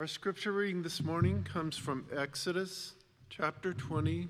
[0.00, 2.94] Our scripture reading this morning comes from Exodus
[3.30, 4.26] chapter 20,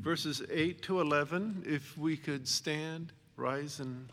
[0.00, 1.64] verses 8 to 11.
[1.66, 4.08] If we could stand, rise, and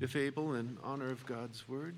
[0.00, 1.94] if able, in honor of God's word.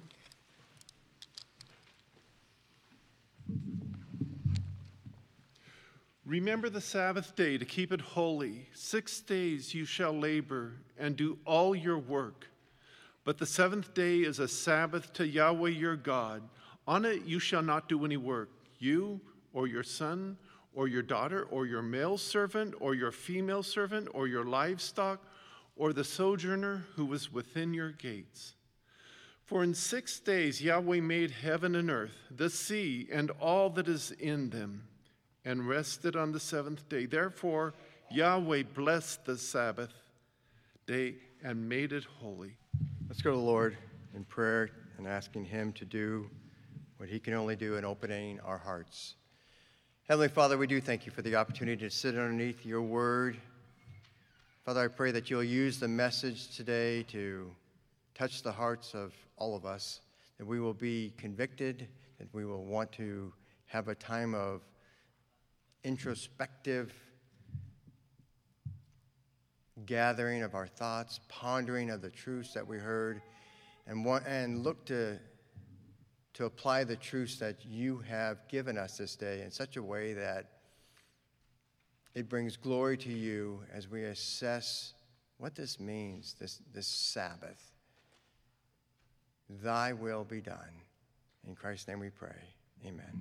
[6.27, 8.69] Remember the Sabbath day to keep it holy.
[8.75, 12.49] Six days you shall labor and do all your work.
[13.25, 16.43] But the seventh day is a Sabbath to Yahweh your God.
[16.87, 19.21] On it you shall not do any work, you
[19.53, 20.37] or your son
[20.75, 25.21] or your daughter or your male servant or your female servant or your livestock
[25.77, 28.55] or the sojourner who is within your gates.
[29.45, 34.13] For in six days Yahweh made heaven and earth, the sea, and all that is
[34.13, 34.85] in them,
[35.45, 37.07] and rested on the seventh day.
[37.07, 37.75] Therefore,
[38.11, 39.93] Yahweh blessed the Sabbath
[40.87, 42.57] day and made it holy.
[43.09, 43.77] Let's go to the Lord
[44.15, 46.31] in prayer and asking Him to do
[47.01, 49.15] what He can only do in opening our hearts.
[50.07, 53.39] Heavenly Father, we do thank you for the opportunity to sit underneath your word.
[54.67, 57.51] Father, I pray that you'll use the message today to
[58.15, 60.03] touch the hearts of all of us,
[60.37, 63.33] that we will be convicted, that we will want to
[63.65, 64.61] have a time of
[65.85, 66.93] introspective
[69.87, 73.23] gathering of our thoughts, pondering of the truths that we heard,
[73.87, 75.19] and, want, and look to
[76.41, 80.15] to apply the truths that you have given us this day in such a way
[80.15, 80.47] that
[82.15, 84.95] it brings glory to you as we assess
[85.37, 87.75] what this means, this, this Sabbath.
[89.63, 90.81] Thy will be done.
[91.47, 92.41] In Christ's name we pray.
[92.87, 93.21] Amen.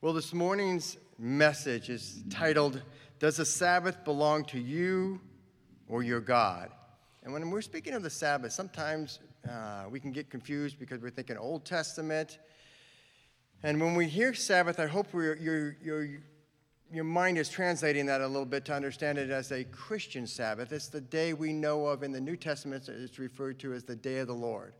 [0.00, 2.80] Well, this morning's message is titled,
[3.18, 5.20] Does the Sabbath Belong to You
[5.86, 6.70] or Your God?
[7.22, 11.10] And when we're speaking of the Sabbath, sometimes uh, we can get confused because we're
[11.10, 12.38] thinking Old Testament.
[13.62, 16.08] And when we hear Sabbath, I hope your, your,
[16.92, 20.72] your mind is translating that a little bit to understand it as a Christian Sabbath.
[20.72, 23.96] It's the day we know of in the New Testament, it's referred to as the
[23.96, 24.74] day of the Lord.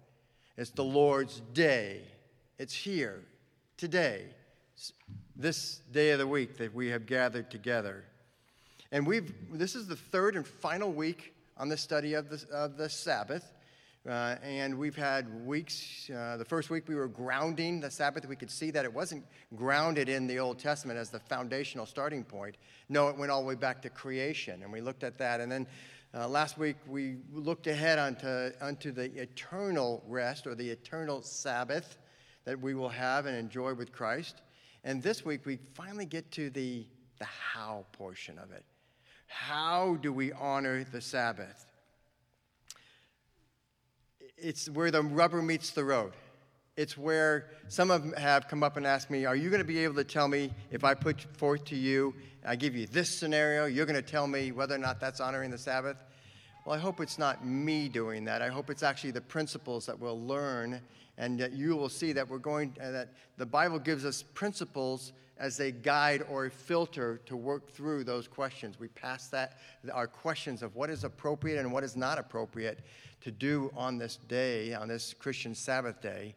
[0.56, 2.02] It's the Lord's day.
[2.58, 3.24] It's here,
[3.76, 4.26] today,
[5.34, 8.04] this day of the week that we have gathered together.
[8.92, 12.76] And we've, this is the third and final week on the study of the, of
[12.76, 13.53] the Sabbath.
[14.06, 16.10] Uh, and we've had weeks.
[16.10, 18.28] Uh, the first week we were grounding the Sabbath.
[18.28, 19.24] We could see that it wasn't
[19.56, 22.58] grounded in the Old Testament as the foundational starting point.
[22.90, 25.40] No, it went all the way back to creation, and we looked at that.
[25.40, 25.66] And then
[26.12, 31.96] uh, last week we looked ahead onto, onto the eternal rest or the eternal Sabbath
[32.44, 34.42] that we will have and enjoy with Christ.
[34.84, 36.86] And this week we finally get to the,
[37.18, 38.66] the how portion of it.
[39.28, 41.64] How do we honor the Sabbath?
[44.44, 46.12] It's where the rubber meets the road.
[46.76, 49.66] It's where some of them have come up and asked me, Are you going to
[49.66, 53.08] be able to tell me if I put forth to you, I give you this
[53.08, 55.96] scenario, you're going to tell me whether or not that's honoring the Sabbath?
[56.66, 58.42] Well, I hope it's not me doing that.
[58.42, 60.80] I hope it's actually the principles that we'll learn
[61.16, 65.12] and that you will see that we're going, uh, that the Bible gives us principles
[65.38, 68.78] as a guide or a filter to work through those questions.
[68.78, 69.58] We pass that,
[69.92, 72.80] our questions of what is appropriate and what is not appropriate
[73.24, 76.34] to do on this day, on this Christian Sabbath day,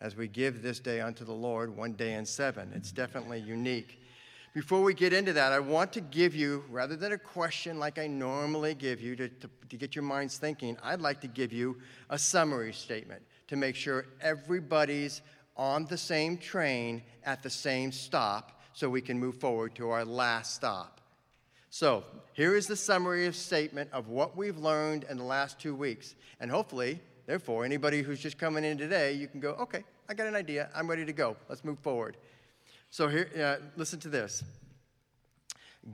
[0.00, 2.72] as we give this day unto the Lord, one day in seven.
[2.74, 4.00] It's definitely unique.
[4.54, 7.98] Before we get into that, I want to give you, rather than a question like
[7.98, 11.52] I normally give you to, to, to, get your minds thinking, I'd like to give
[11.52, 11.76] you
[12.08, 15.22] a summary statement to make sure everybody's
[15.56, 20.04] on the same train at the same stop so we can move forward to our
[20.04, 20.97] last stop.
[21.70, 25.74] So, here is the summary of statement of what we've learned in the last two
[25.74, 26.14] weeks.
[26.40, 30.26] And hopefully, therefore, anybody who's just coming in today, you can go, okay, I got
[30.26, 30.70] an idea.
[30.74, 31.36] I'm ready to go.
[31.48, 32.16] Let's move forward.
[32.90, 34.42] So, here, uh, listen to this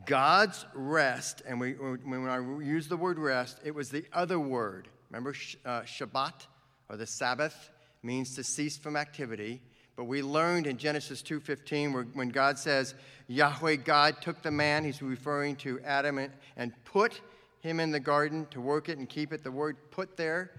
[0.07, 4.89] God's rest, and we, when I use the word rest, it was the other word.
[5.11, 6.47] Remember, uh, Shabbat,
[6.89, 7.71] or the Sabbath,
[8.03, 9.61] means to cease from activity.
[9.97, 12.95] But we learned in Genesis 2:15 when God says
[13.29, 17.21] Yahweh God took the man, he's referring to Adam and, and put
[17.61, 19.43] him in the garden to work it and keep it.
[19.43, 20.51] The word put there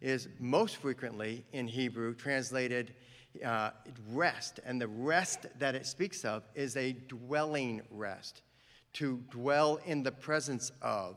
[0.00, 2.94] is most frequently in Hebrew translated
[3.44, 3.70] uh,
[4.12, 8.42] rest, and the rest that it speaks of is a dwelling rest,
[8.92, 11.16] to dwell in the presence of.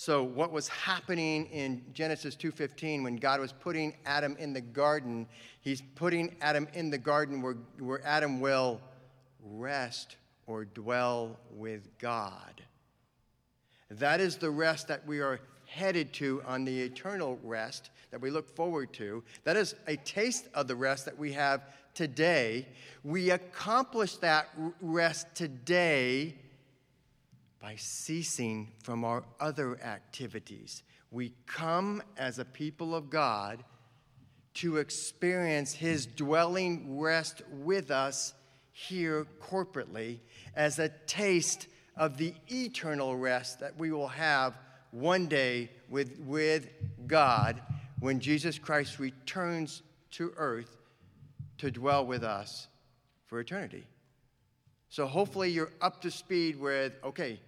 [0.00, 5.28] So what was happening in Genesis 2:15 when God was putting Adam in the garden,
[5.60, 8.80] he's putting Adam in the garden where, where Adam will
[9.42, 10.16] rest
[10.46, 12.62] or dwell with God.
[13.90, 18.30] That is the rest that we are headed to on the eternal rest that we
[18.30, 19.22] look forward to.
[19.44, 22.66] That is a taste of the rest that we have today.
[23.04, 24.48] We accomplish that
[24.80, 26.36] rest today
[27.60, 30.82] by ceasing from our other activities.
[31.10, 33.62] We come as a people of God
[34.54, 38.34] to experience His dwelling rest with us
[38.72, 40.20] here corporately
[40.54, 41.66] as a taste
[41.96, 44.58] of the eternal rest that we will have
[44.90, 46.68] one day with, with
[47.06, 47.60] God
[48.00, 49.82] when Jesus Christ returns
[50.12, 50.76] to earth
[51.58, 52.68] to dwell with us
[53.26, 53.86] for eternity.
[54.88, 57.38] So hopefully you're up to speed with, okay,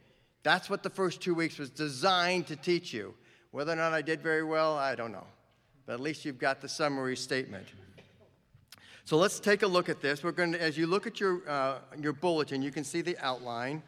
[0.42, 3.14] that's what the first two weeks was designed to teach you.
[3.50, 5.26] Whether or not I did very well, I don't know.
[5.86, 7.66] But at least you've got the summary statement.
[9.04, 10.22] So let's take a look at this.
[10.22, 13.18] We're going to, as you look at your, uh, your bulletin, you can see the
[13.18, 13.82] outline.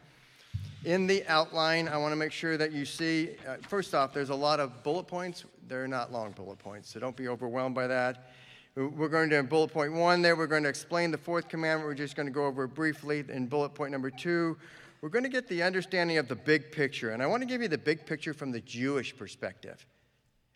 [0.83, 4.29] In the outline, I want to make sure that you see, uh, first off, there's
[4.29, 5.45] a lot of bullet points.
[5.67, 8.33] They're not long bullet points, so don't be overwhelmed by that.
[8.75, 11.87] We're going to, bullet point one there, we're going to explain the fourth commandment.
[11.87, 13.23] We're just going to go over briefly.
[13.29, 14.57] In bullet point number two,
[15.05, 17.11] we're going to get the understanding of the big picture.
[17.11, 19.85] And I want to give you the big picture from the Jewish perspective.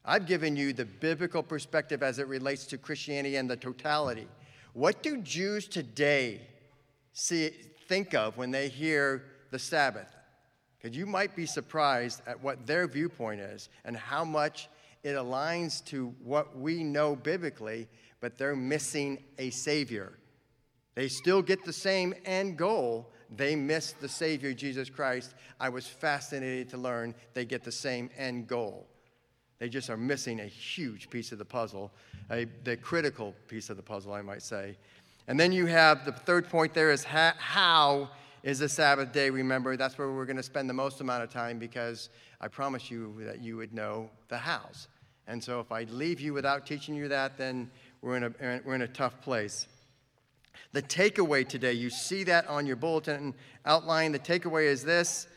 [0.04, 4.28] I've given you the biblical perspective as it relates to Christianity and the totality.
[4.74, 6.42] What do Jews today
[7.14, 7.50] see,
[7.88, 10.12] think of when they hear the Sabbath?
[10.82, 14.68] Because you might be surprised at what their viewpoint is and how much
[15.04, 17.88] it aligns to what we know biblically,
[18.20, 20.18] but they're missing a Savior.
[20.96, 23.12] They still get the same end goal.
[23.36, 25.36] They miss the Savior, Jesus Christ.
[25.60, 28.88] I was fascinated to learn they get the same end goal.
[29.60, 31.92] They just are missing a huge piece of the puzzle,
[32.32, 34.78] a, the critical piece of the puzzle, I might say.
[35.28, 38.10] And then you have the third point there is ha- how
[38.42, 39.76] is the Sabbath day remember?
[39.76, 42.10] That's where we're going to spend the most amount of time because
[42.40, 44.88] I promise you that you would know the hows.
[45.28, 47.70] And so if I leave you without teaching you that, then
[48.02, 49.68] we're in a, we're in a tough place.
[50.72, 53.34] The takeaway today, you see that on your bulletin
[53.66, 54.12] outline.
[54.12, 55.28] The takeaway is this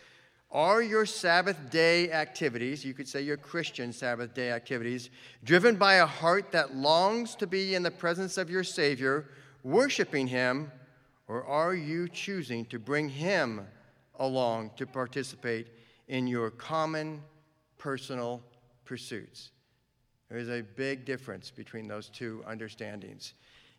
[0.50, 5.08] Are your Sabbath day activities, you could say your Christian Sabbath day activities,
[5.42, 9.26] driven by a heart that longs to be in the presence of your Savior,
[9.62, 10.70] worshiping Him,
[11.28, 13.66] or are you choosing to bring Him
[14.18, 15.68] along to participate
[16.08, 17.22] in your common
[17.78, 18.42] personal
[18.84, 19.50] pursuits?
[20.28, 23.32] There is a big difference between those two understandings.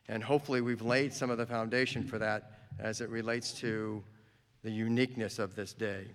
[0.10, 4.04] And hopefully, we've laid some of the foundation for that as it relates to
[4.64, 6.06] the uniqueness of this day.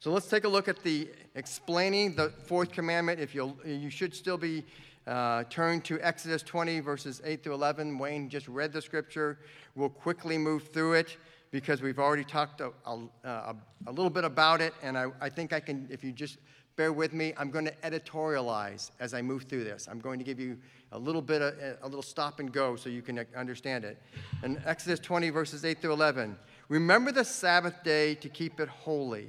[0.00, 3.20] So let's take a look at the explaining the fourth commandment.
[3.20, 4.64] If you you should still be
[5.08, 7.98] uh, turned to Exodus 20 verses 8 through 11.
[7.98, 9.38] Wayne just read the scripture.
[9.74, 11.16] We'll quickly move through it
[11.50, 13.56] because we've already talked a, a,
[13.86, 15.88] a little bit about it, and I, I think I can.
[15.90, 16.38] If you just
[16.78, 19.88] bear with me, I'm going to editorialize as I move through this.
[19.90, 20.56] I'm going to give you
[20.92, 24.00] a little bit of a little stop and go so you can understand it.
[24.44, 26.38] In Exodus 20, verses 8 through 11,
[26.68, 29.26] remember the Sabbath day to keep it holy.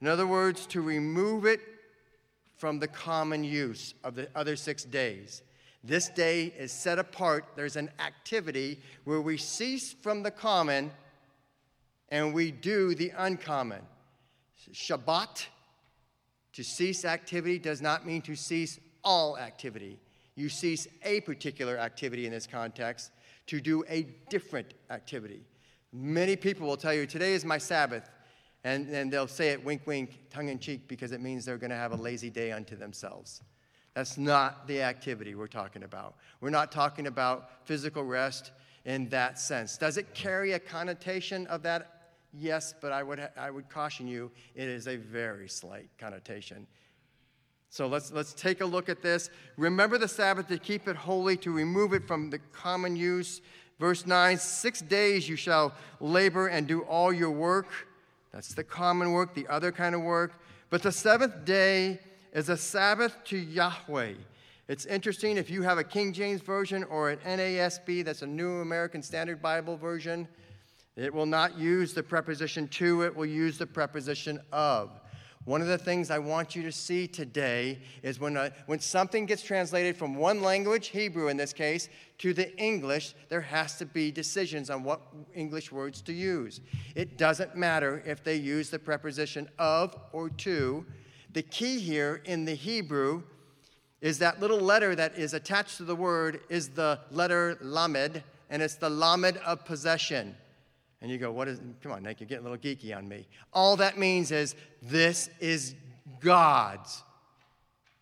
[0.00, 1.60] In other words, to remove it
[2.56, 5.42] from the common use of the other six days.
[5.84, 7.44] This day is set apart.
[7.56, 10.92] There's an activity where we cease from the common
[12.08, 13.82] and we do the uncommon.
[14.72, 15.46] Shabbat,
[16.52, 19.98] to cease activity, does not mean to cease all activity
[20.40, 23.12] you cease a particular activity in this context
[23.46, 25.42] to do a different activity.
[25.92, 28.08] Many people will tell you, Today is my Sabbath.
[28.62, 31.70] And, and they'll say it wink, wink, tongue in cheek, because it means they're going
[31.70, 33.42] to have a lazy day unto themselves.
[33.94, 36.16] That's not the activity we're talking about.
[36.42, 38.52] We're not talking about physical rest
[38.84, 39.78] in that sense.
[39.78, 41.99] Does it carry a connotation of that?
[42.32, 46.66] Yes, but I would, I would caution you, it is a very slight connotation.
[47.70, 49.30] So let's, let's take a look at this.
[49.56, 53.40] Remember the Sabbath to keep it holy, to remove it from the common use.
[53.78, 57.68] Verse 9 Six days you shall labor and do all your work.
[58.32, 60.40] That's the common work, the other kind of work.
[60.68, 62.00] But the seventh day
[62.32, 64.14] is a Sabbath to Yahweh.
[64.68, 68.60] It's interesting if you have a King James Version or an NASB, that's a New
[68.60, 70.28] American Standard Bible version,
[70.96, 75.00] it will not use the preposition to, it will use the preposition of.
[75.44, 79.24] One of the things I want you to see today is when, a, when something
[79.24, 83.86] gets translated from one language, Hebrew in this case, to the English, there has to
[83.86, 85.00] be decisions on what
[85.34, 86.60] English words to use.
[86.94, 90.84] It doesn't matter if they use the preposition of or to.
[91.32, 93.22] The key here in the Hebrew
[94.02, 98.60] is that little letter that is attached to the word is the letter lamed, and
[98.60, 100.36] it's the lamed of possession.
[101.02, 103.26] And you go, what is, come on, Nick, you're getting a little geeky on me.
[103.52, 105.74] All that means is this is
[106.20, 107.02] God's.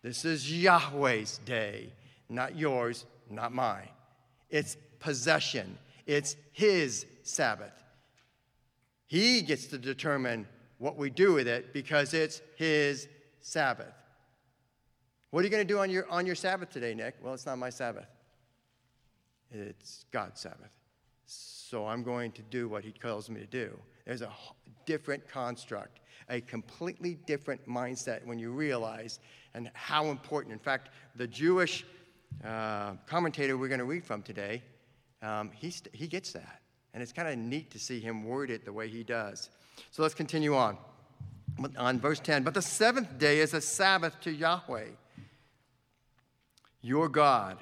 [0.01, 1.93] This is Yahweh's day,
[2.29, 3.89] not yours, not mine.
[4.49, 7.83] It's possession, It's His Sabbath.
[9.05, 13.07] He gets to determine what we do with it because it's His
[13.41, 13.93] Sabbath.
[15.31, 17.15] What are you going to do on your, on your Sabbath today, Nick?
[17.21, 18.07] Well, it's not my Sabbath,
[19.51, 20.71] it's God's Sabbath.
[21.69, 23.77] So I'm going to do what He calls me to do.
[24.03, 24.31] There's a
[24.87, 29.19] different construct, a completely different mindset when you realize
[29.53, 30.51] and how important.
[30.51, 31.85] In fact, the Jewish
[32.43, 34.63] uh, commentator we're going to read from today,
[35.21, 36.61] um, he, he gets that.
[36.95, 39.51] And it's kind of neat to see him word it the way he does.
[39.91, 40.75] So let's continue on.
[41.77, 44.85] On verse 10, but the seventh day is a Sabbath to Yahweh,
[46.81, 47.57] your God.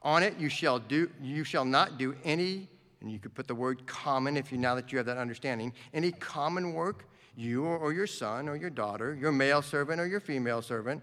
[0.00, 2.68] On it you shall do you shall not do any,
[3.00, 5.72] and you could put the word common if you now that you have that understanding,
[5.94, 10.20] any common work, you or your son or your daughter, your male servant or your
[10.20, 11.02] female servant,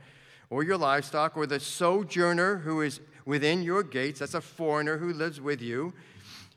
[0.50, 5.12] or your livestock, or the sojourner who is within your gates, that's a foreigner who
[5.12, 5.94] lives with you,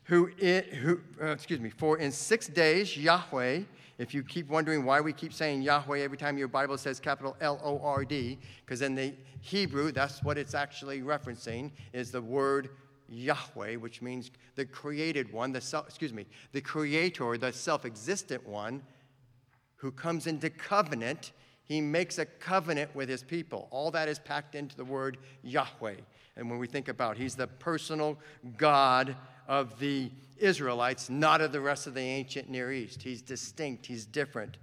[0.05, 3.61] who, in, who uh, excuse me, for in six days Yahweh,
[3.97, 7.35] if you keep wondering why we keep saying Yahweh every time your Bible says capital
[7.41, 12.21] L O R D, because in the Hebrew, that's what it's actually referencing, is the
[12.21, 12.69] word
[13.11, 18.47] Yahweh, which means the created one, the self, excuse me, the creator, the self existent
[18.47, 18.81] one
[19.75, 21.31] who comes into covenant
[21.71, 23.69] he makes a covenant with his people.
[23.71, 25.95] All that is packed into the word Yahweh.
[26.35, 28.17] And when we think about he's the personal
[28.57, 29.15] God
[29.47, 33.03] of the Israelites, not of the rest of the ancient Near East.
[33.03, 34.57] He's distinct, he's different.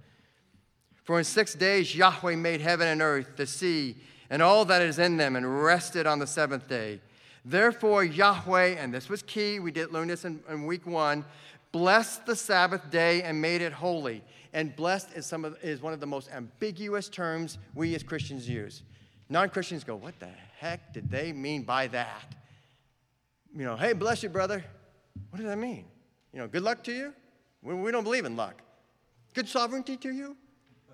[1.03, 3.95] For in six days Yahweh made heaven and earth, the sea,
[4.29, 7.01] and all that is in them, and rested on the seventh day.
[7.45, 11.25] Therefore, Yahweh, and this was key, we did learn this in, in week one,
[11.71, 14.23] blessed the Sabbath day and made it holy.
[14.53, 18.49] And blessed is, some of, is one of the most ambiguous terms we as Christians
[18.49, 18.83] use.
[19.29, 22.35] Non Christians go, What the heck did they mean by that?
[23.55, 24.63] You know, hey, bless you, brother.
[25.29, 25.85] What does that mean?
[26.33, 27.13] You know, good luck to you?
[27.61, 28.61] We, we don't believe in luck.
[29.33, 30.35] Good sovereignty to you?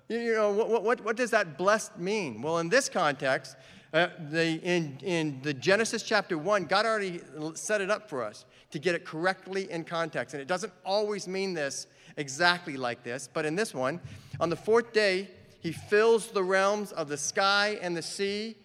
[0.08, 2.42] You, you know, what, what, what does that blessed mean?
[2.42, 3.56] Well, in this context,
[3.92, 7.20] uh, the, in, in the Genesis chapter 1, God already
[7.54, 10.34] set it up for us to get it correctly in context.
[10.34, 14.00] And it doesn't always mean this exactly like this, but in this one,
[14.40, 18.56] on the fourth day, he fills the realms of the sky and the sea,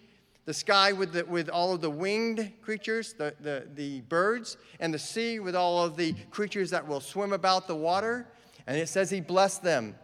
[0.44, 4.92] the sky with, the, with all of the winged creatures, the, the, the birds, and
[4.92, 8.26] the sea with all of the creatures that will swim about the water.
[8.66, 9.94] And it says he blessed them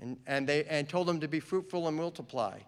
[0.00, 2.58] and, and, they, and told them to be fruitful and multiply.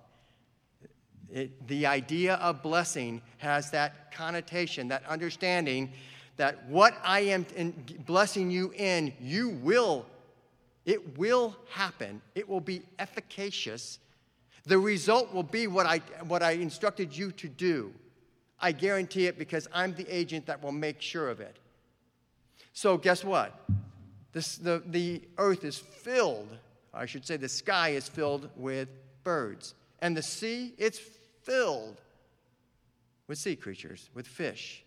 [1.32, 5.92] It, the idea of blessing has that connotation, that understanding
[6.37, 7.44] that what I am
[8.06, 10.06] blessing you in, you will,
[10.87, 12.23] it will happen.
[12.35, 13.99] It will be efficacious.
[14.64, 17.92] The result will be what I, what I instructed you to do.
[18.61, 21.56] I guarantee it because I'm the agent that will make sure of it.
[22.73, 23.68] So, guess what?
[24.32, 26.56] This, the, the earth is filled,
[26.94, 28.88] I should say, the sky is filled with
[29.25, 29.75] birds.
[30.00, 31.00] And the sea, it's
[31.49, 32.00] filled
[33.26, 34.85] with sea creatures, with fish.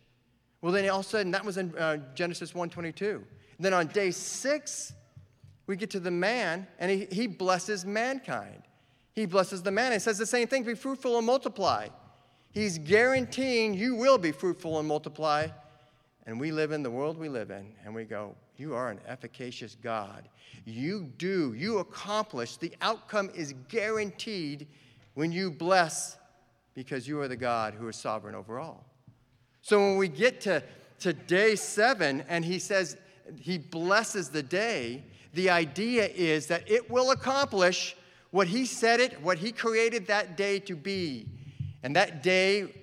[0.61, 3.23] Well, then all of a sudden, that was in uh, Genesis 1.22.
[3.59, 4.93] Then on day six,
[5.67, 8.63] we get to the man, and he, he blesses mankind.
[9.13, 9.91] He blesses the man.
[9.91, 11.87] He says the same thing be fruitful and multiply.
[12.51, 15.47] He's guaranteeing you will be fruitful and multiply.
[16.27, 18.99] And we live in the world we live in, and we go, You are an
[19.07, 20.29] efficacious God.
[20.65, 22.57] You do, you accomplish.
[22.57, 24.67] The outcome is guaranteed
[25.15, 26.17] when you bless
[26.73, 28.85] because you are the God who is sovereign over all.
[29.61, 30.63] So when we get to,
[30.99, 32.97] to day seven and he says
[33.39, 37.95] he blesses the day, the idea is that it will accomplish
[38.31, 41.27] what he said it, what he created that day to be.
[41.83, 42.73] And that day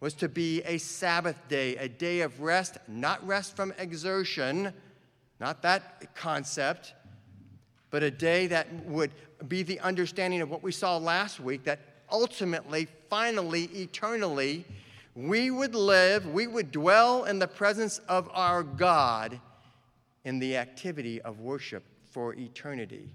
[0.00, 4.72] was to be a Sabbath day, a day of rest, not rest from exertion,
[5.40, 6.94] not that concept,
[7.90, 9.12] but a day that would
[9.48, 14.64] be the understanding of what we saw last week that ultimately, finally, eternally,
[15.14, 19.40] we would live, we would dwell in the presence of our God
[20.24, 23.08] in the activity of worship for eternity.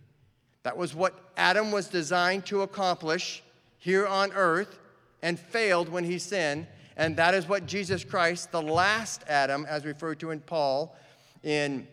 [0.64, 3.44] That was what Adam was designed to accomplish
[3.78, 4.80] here on earth
[5.22, 6.68] and failed when he sinned.
[6.96, 10.96] And that is what Jesus Christ, the last Adam, as referred to in Paul
[11.44, 11.86] in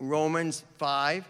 [0.00, 1.28] Romans 5,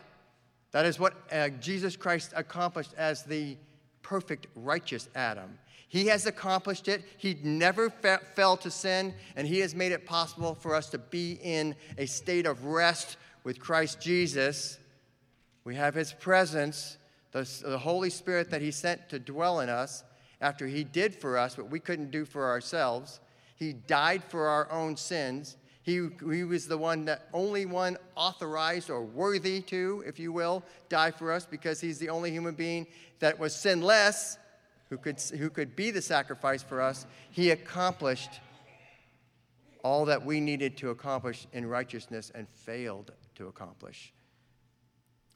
[0.70, 3.56] that is what uh, Jesus Christ accomplished as the
[4.02, 5.58] perfect, righteous Adam.
[5.88, 7.02] He has accomplished it.
[7.16, 10.98] He never fe- fell to sin, and He has made it possible for us to
[10.98, 14.78] be in a state of rest with Christ Jesus.
[15.64, 16.98] We have His presence,
[17.32, 20.04] the, the Holy Spirit that He sent to dwell in us
[20.42, 23.20] after He did for us what we couldn't do for ourselves.
[23.56, 25.56] He died for our own sins.
[25.82, 30.62] He, he was the one that only one authorized or worthy to, if you will,
[30.90, 32.86] die for us because he's the only human being
[33.20, 34.36] that was sinless
[34.90, 37.06] who could, who could be the sacrifice for us.
[37.30, 38.40] He accomplished
[39.82, 44.12] all that we needed to accomplish in righteousness and failed to accomplish.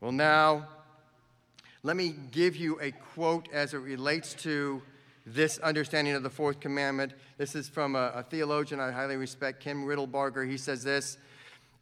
[0.00, 0.68] Well, now,
[1.82, 4.82] let me give you a quote as it relates to
[5.24, 7.12] this understanding of the fourth commandment.
[7.38, 10.48] This is from a, a theologian I highly respect, Kim Riddlebarger.
[10.48, 11.18] He says this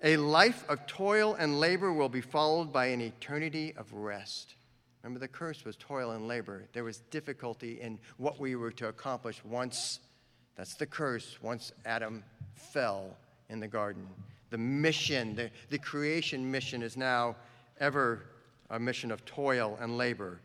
[0.03, 4.55] A life of toil and labor will be followed by an eternity of rest.
[5.03, 6.65] Remember, the curse was toil and labor.
[6.73, 10.01] There was difficulty in what we were to accomplish once,
[10.57, 12.23] that's the curse, once Adam
[12.55, 13.17] fell
[13.49, 14.07] in the garden.
[14.51, 17.37] The mission, the, the creation mission, is now
[17.79, 18.27] ever
[18.69, 20.41] a mission of toil and labor.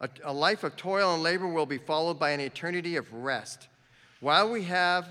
[0.00, 3.68] A, a life of toil and labor will be followed by an eternity of rest.
[4.20, 5.08] While we have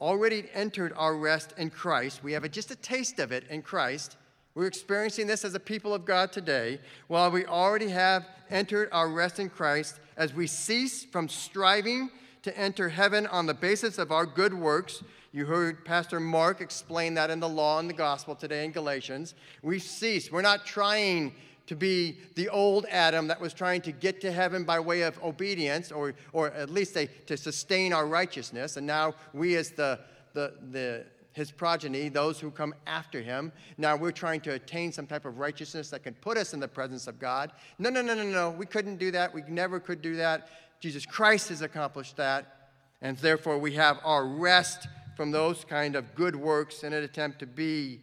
[0.00, 3.62] already entered our rest in Christ, we have a, just a taste of it in
[3.62, 4.16] Christ.
[4.54, 6.78] We're experiencing this as a people of God today.
[7.08, 12.10] While we already have entered our rest in Christ, as we cease from striving
[12.42, 17.14] to enter heaven on the basis of our good works, you heard Pastor Mark explain
[17.14, 19.34] that in the law and the gospel today in Galatians.
[19.62, 20.30] We cease.
[20.30, 21.34] We're not trying
[21.66, 25.20] to be the old Adam that was trying to get to heaven by way of
[25.20, 28.76] obedience, or, or at least a, to sustain our righteousness.
[28.76, 29.98] And now we, as the,
[30.34, 35.06] the, the, his progeny, those who come after him, now we're trying to attain some
[35.06, 37.52] type of righteousness that can put us in the presence of God.
[37.78, 38.50] No, no, no, no, no.
[38.50, 39.34] We couldn't do that.
[39.34, 40.48] We never could do that.
[40.80, 42.70] Jesus Christ has accomplished that.
[43.02, 44.86] And therefore, we have our rest
[45.16, 48.00] from those kind of good works in an attempt to be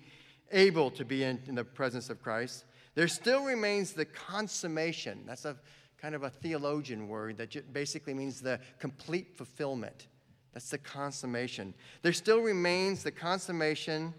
[0.51, 2.65] able to be in, in the presence of Christ.
[2.95, 5.23] There still remains the consummation.
[5.25, 5.55] That's a
[6.01, 10.07] kind of a theologian word that basically means the complete fulfillment.
[10.53, 11.74] That's the consummation.
[12.01, 14.13] There still remains the consummation,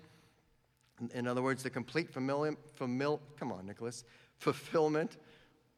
[1.15, 4.05] in other words, the complete familiar, famil, come on, Nicholas,
[4.39, 5.19] fulfillment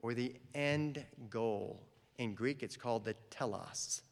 [0.02, 1.82] or the end goal.
[2.18, 4.02] In Greek, it's called the telos.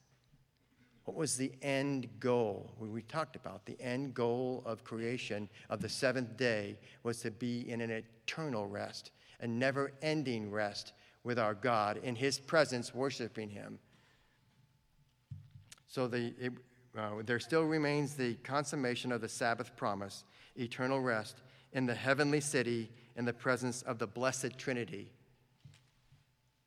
[1.04, 2.72] What was the end goal?
[2.78, 7.68] We talked about the end goal of creation of the seventh day was to be
[7.68, 10.92] in an eternal rest, a never ending rest
[11.24, 13.78] with our God in His presence, worshiping Him.
[15.92, 16.52] So the, it,
[16.98, 20.24] uh, there still remains the consummation of the Sabbath promise,
[20.56, 25.12] eternal rest in the heavenly city in the presence of the blessed Trinity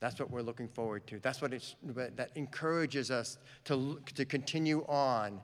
[0.05, 1.19] that's what we're looking forward to.
[1.19, 1.51] That's what
[2.15, 5.41] that encourages us to, to continue on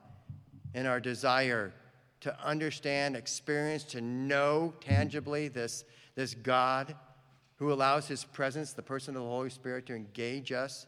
[0.76, 1.74] in our desire
[2.20, 6.96] to understand, experience, to know tangibly this, this God
[7.56, 10.86] who allows his presence, the person of the Holy Spirit, to engage us,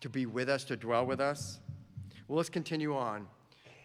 [0.00, 1.58] to be with us, to dwell with us.
[2.26, 3.26] Well, let's continue on.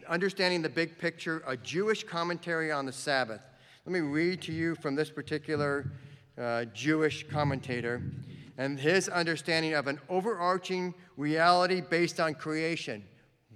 [0.08, 3.40] Understanding the big picture, a Jewish commentary on the Sabbath.
[3.86, 5.90] Let me read to you from this particular
[6.38, 8.02] uh, Jewish commentator
[8.58, 13.04] and his understanding of an overarching reality based on creation.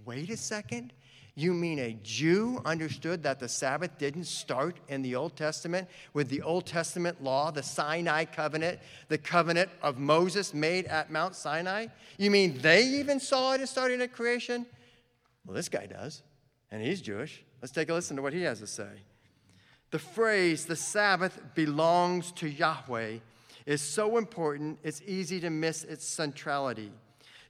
[0.05, 0.93] Wait a second.
[1.39, 6.29] You mean a Jew understood that the Sabbath didn't start in the Old Testament with
[6.31, 11.87] the Old Testament law, the Sinai covenant, the covenant of Moses made at Mount Sinai?
[12.17, 14.67] You mean they even saw it as starting at creation?
[15.47, 16.25] Well, this guy does,
[16.73, 17.45] and he's Jewish.
[17.63, 18.91] Let's take a listen to what he has to say.
[19.93, 23.19] The phrase, the Sabbath belongs to Yahweh,
[23.65, 26.91] is so important, it's easy to miss its centrality.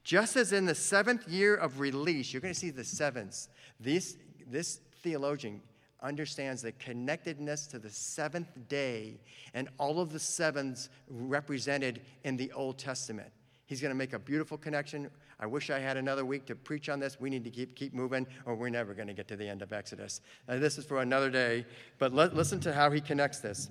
[0.05, 3.49] Just as in the seventh year of release, you're going to see the sevens.
[3.81, 5.61] This, this theologian
[6.03, 9.19] understands the connectedness to the seventh day
[9.55, 13.31] and all of the sevens represented in the Old Testament.
[13.67, 15.11] He's going to make a beautiful connection.
[15.39, 17.21] I wish I had another week to preach on this.
[17.21, 19.61] We need to keep, keep moving, or we're never going to get to the end
[19.61, 20.21] of Exodus.
[20.49, 21.67] Uh, this is for another day,
[21.99, 23.69] but listen to how he connects this.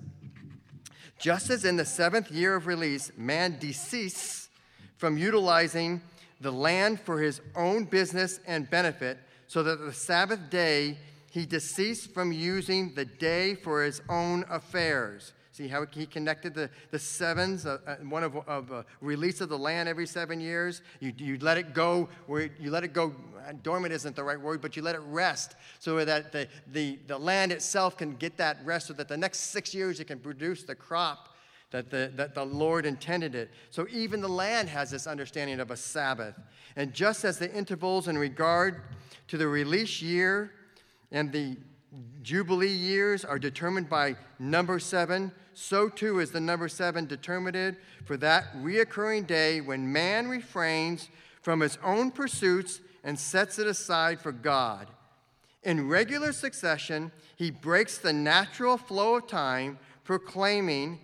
[1.18, 4.50] Just as in the seventh year of release, man deceased
[4.98, 6.00] from utilizing
[6.40, 9.18] the land for his own business and benefit,
[9.48, 10.96] so that the Sabbath day
[11.30, 15.32] he deceased from using the day for his own affairs.
[15.52, 19.48] See how he connected the, the sevens, uh, uh, one of, of uh, release of
[19.48, 20.82] the land every seven years.
[21.00, 23.12] You, you let it go, where you let it go,
[23.62, 27.18] dormant isn't the right word, but you let it rest so that the, the, the
[27.18, 30.62] land itself can get that rest so that the next six years it can produce
[30.62, 31.34] the crop
[31.70, 33.50] that the, that the Lord intended it.
[33.70, 36.34] So even the land has this understanding of a Sabbath.
[36.76, 38.82] And just as the intervals in regard
[39.28, 40.52] to the release year
[41.10, 41.56] and the
[42.22, 48.16] Jubilee years are determined by number seven, so too is the number seven determined for
[48.18, 51.08] that reoccurring day when man refrains
[51.40, 54.88] from his own pursuits and sets it aside for God.
[55.62, 61.00] In regular succession, he breaks the natural flow of time, proclaiming,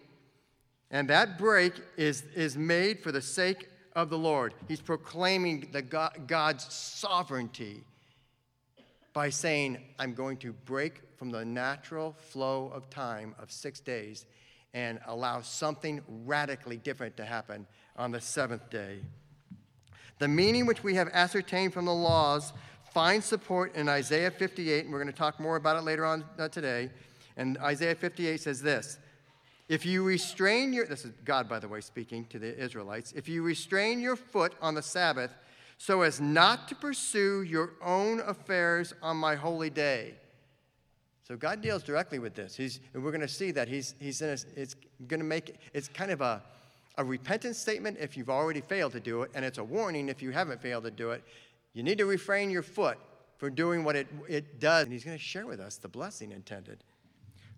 [0.91, 4.55] and that break is, is made for the sake of the Lord.
[4.69, 7.85] He's proclaiming the God, God's sovereignty
[9.15, 14.27] by saying, I'm going to break from the natural flow of time of six days
[14.75, 18.99] and allow something radically different to happen on the seventh day.
[20.19, 22.53] The meaning which we have ascertained from the laws
[22.93, 26.25] finds support in Isaiah 58, and we're going to talk more about it later on
[26.39, 26.91] uh, today.
[27.37, 28.99] And Isaiah 58 says this
[29.69, 33.29] If you restrain your, this is God, by the way, speaking to the Israelites, if
[33.29, 35.31] you restrain your foot on the Sabbath
[35.85, 40.15] so as not to pursue your own affairs on my holy day.
[41.29, 42.57] So God deals directly with this.
[42.57, 44.77] He's, and we're going to see that he's, he's a, it's
[45.09, 46.43] going to make, it's kind of a,
[46.97, 50.23] a repentance statement if you've already failed to do it, and it's a warning if
[50.23, 51.23] you haven't failed to do it.
[51.75, 52.97] You need to refrain your foot
[53.37, 54.85] from doing what it, it does.
[54.85, 56.79] And he's going to share with us the blessing intended.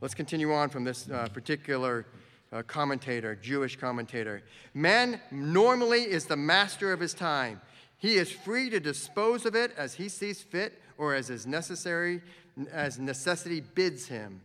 [0.00, 2.06] Let's continue on from this uh, particular
[2.52, 4.42] uh, commentator, Jewish commentator.
[4.74, 7.60] Man normally is the master of his time.
[7.98, 12.22] He is free to dispose of it as he sees fit or as is necessary
[12.72, 14.42] as necessity bids him.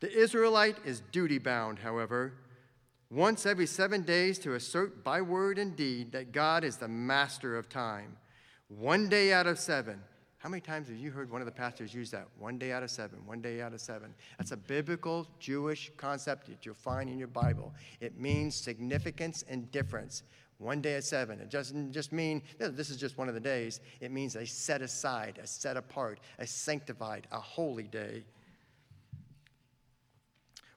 [0.00, 2.34] The Israelite is duty bound, however,
[3.10, 7.56] once every seven days to assert by word and deed that God is the master
[7.56, 8.16] of time.
[8.68, 10.00] One day out of seven.
[10.38, 12.28] How many times have you heard one of the pastors use that?
[12.38, 14.14] One day out of seven, one day out of seven.
[14.38, 17.74] That's a biblical Jewish concept that you'll find in your Bible.
[18.00, 20.22] It means significance and difference.
[20.58, 21.38] One day at seven.
[21.40, 23.80] It doesn't just mean this is just one of the days.
[24.00, 28.24] It means a set aside, a set apart, a sanctified, a holy day.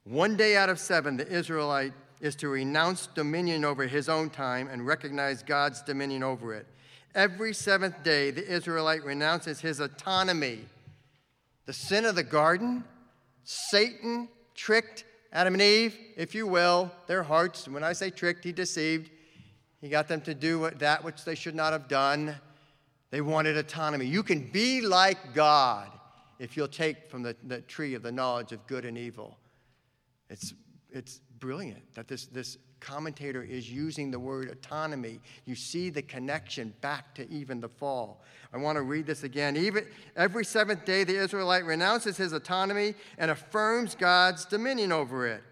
[0.04, 4.68] One day out of seven, the Israelite is to renounce dominion over his own time
[4.68, 6.68] and recognize God's dominion over it.
[7.16, 10.60] Every seventh day, the Israelite renounces his autonomy.
[11.66, 12.84] The sin of the garden,
[13.44, 17.68] Satan tricked Adam and Eve, if you will, their hearts.
[17.68, 19.10] When I say tricked, he deceived.
[19.82, 22.36] He got them to do that which they should not have done.
[23.10, 24.06] They wanted autonomy.
[24.06, 25.90] You can be like God
[26.40, 29.38] if you'll take from the, the tree of the knowledge of good and evil.
[30.30, 30.54] It's,
[30.92, 35.20] it's brilliant that this, this commentator is using the word autonomy.
[35.46, 38.24] You see the connection back to even the fall.
[38.54, 39.56] I want to read this again.
[39.56, 45.44] Even every seventh day, the Israelite renounces his autonomy and affirms God's dominion over it.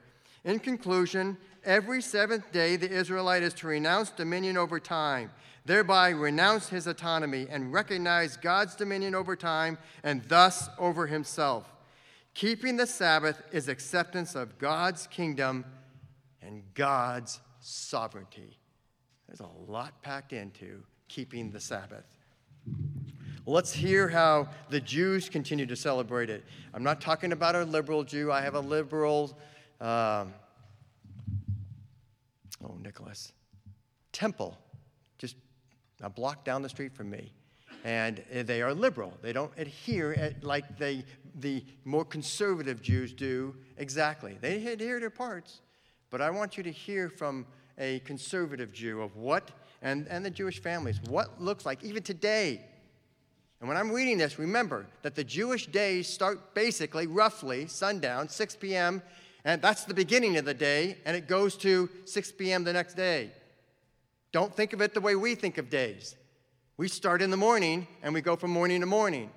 [0.43, 5.31] In conclusion, Every seventh day, the Israelite is to renounce dominion over time,
[5.65, 11.71] thereby renounce his autonomy and recognize God's dominion over time and thus over himself.
[12.33, 15.65] Keeping the Sabbath is acceptance of God's kingdom
[16.41, 18.57] and God's sovereignty.
[19.27, 22.05] There's a lot packed into keeping the Sabbath.
[23.45, 26.43] Let's hear how the Jews continue to celebrate it.
[26.73, 28.31] I'm not talking about a liberal Jew.
[28.31, 29.37] I have a liberal.
[29.81, 30.33] Um,
[32.63, 33.33] Oh, Nicholas.
[34.11, 34.57] Temple,
[35.17, 35.35] just
[36.01, 37.33] a block down the street from me.
[37.85, 39.13] And they are liberal.
[39.21, 44.37] They don't adhere like they, the more conservative Jews do exactly.
[44.41, 45.61] They adhere to parts.
[46.09, 47.45] But I want you to hear from
[47.77, 52.61] a conservative Jew of what, and, and the Jewish families, what looks like, even today.
[53.59, 58.55] And when I'm reading this, remember that the Jewish days start basically, roughly, sundown, 6
[58.57, 59.01] p.m.,
[59.45, 62.63] and that's the beginning of the day, and it goes to 6 p.m.
[62.63, 63.31] the next day.
[64.31, 66.15] Don't think of it the way we think of days.
[66.77, 69.31] We start in the morning and we go from morning to morning.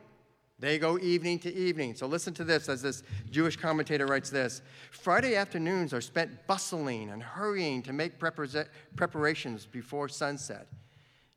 [0.59, 1.97] They go evening to evening.
[1.97, 4.63] So listen to this as this Jewish commentator writes this
[4.93, 10.69] Friday afternoons are spent bustling and hurrying to make preparations before sunset.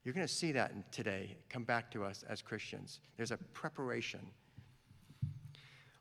[0.04, 2.99] You're going to see that today come back to us as Christians.
[3.17, 4.19] There's a preparation.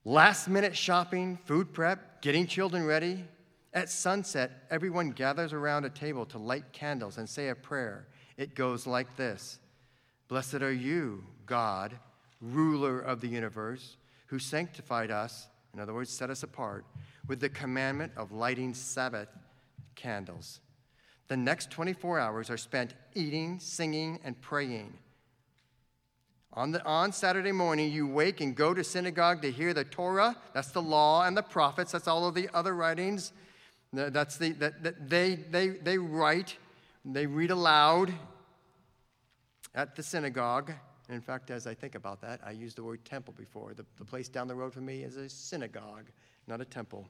[0.06, 3.24] Last minute shopping, food prep, getting children ready.
[3.72, 8.06] At sunset, everyone gathers around a table to light candles and say a prayer.
[8.36, 9.58] It goes like this
[10.28, 11.98] Blessed are you, God,
[12.42, 16.84] ruler of the universe, who sanctified us, in other words, set us apart,
[17.26, 19.28] with the commandment of lighting Sabbath
[19.94, 20.60] candles.
[21.28, 24.98] The next 24 hours are spent eating, singing, and praying.
[26.56, 30.36] On, the, on Saturday morning, you wake and go to synagogue to hear the Torah.
[30.52, 31.90] That's the law and the prophets.
[31.90, 33.32] That's all of the other writings.
[33.92, 36.56] That's the, that, that they, they, they write,
[37.04, 38.14] they read aloud
[39.74, 40.72] at the synagogue.
[41.08, 43.74] In fact, as I think about that, I used the word temple before.
[43.74, 46.06] The, the place down the road from me is a synagogue,
[46.46, 47.08] not a temple.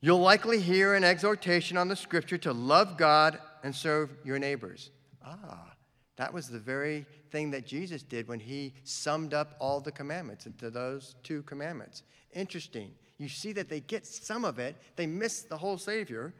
[0.00, 4.90] You'll likely hear an exhortation on the scripture to love God and serve your neighbors.
[5.24, 5.72] Ah,
[6.18, 10.46] That was the very thing that Jesus did when he summed up all the commandments
[10.46, 12.02] into those two commandments.
[12.34, 12.90] Interesting.
[13.18, 16.34] You see that they get some of it, they miss the whole Savior.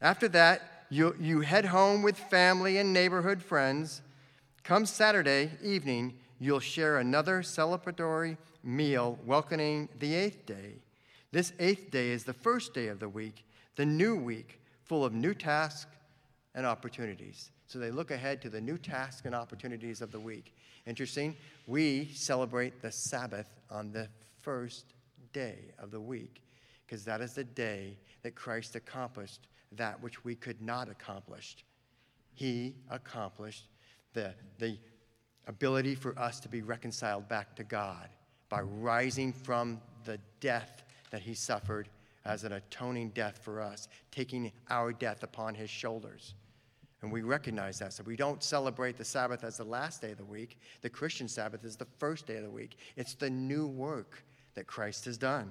[0.00, 4.00] After that, you, you head home with family and neighborhood friends.
[4.64, 10.76] Come Saturday evening, you'll share another celebratory meal welcoming the eighth day.
[11.30, 13.44] This eighth day is the first day of the week,
[13.76, 15.90] the new week, full of new tasks
[16.54, 17.50] and opportunities.
[17.72, 20.54] So they look ahead to the new tasks and opportunities of the week.
[20.86, 21.34] Interesting,
[21.66, 24.08] we celebrate the Sabbath on the
[24.42, 24.92] first
[25.32, 26.42] day of the week
[26.84, 31.64] because that is the day that Christ accomplished that which we could not accomplish.
[32.34, 33.64] He accomplished
[34.12, 34.76] the, the
[35.46, 38.10] ability for us to be reconciled back to God
[38.50, 41.88] by rising from the death that he suffered
[42.26, 46.34] as an atoning death for us, taking our death upon his shoulders.
[47.02, 47.92] And we recognize that.
[47.92, 50.58] So we don't celebrate the Sabbath as the last day of the week.
[50.82, 52.76] The Christian Sabbath is the first day of the week.
[52.96, 55.50] It's the new work that Christ has done.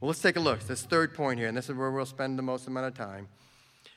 [0.00, 0.60] Well, let's take a look.
[0.60, 3.28] This third point here, and this is where we'll spend the most amount of time.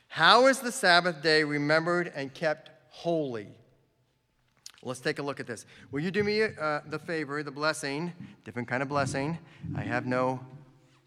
[0.07, 3.47] How is the Sabbath day remembered and kept holy?
[4.83, 5.65] Let's take a look at this.
[5.91, 8.13] Will you do me uh, the favor, the blessing,
[8.43, 9.39] different kind of blessing?
[9.75, 10.39] I have no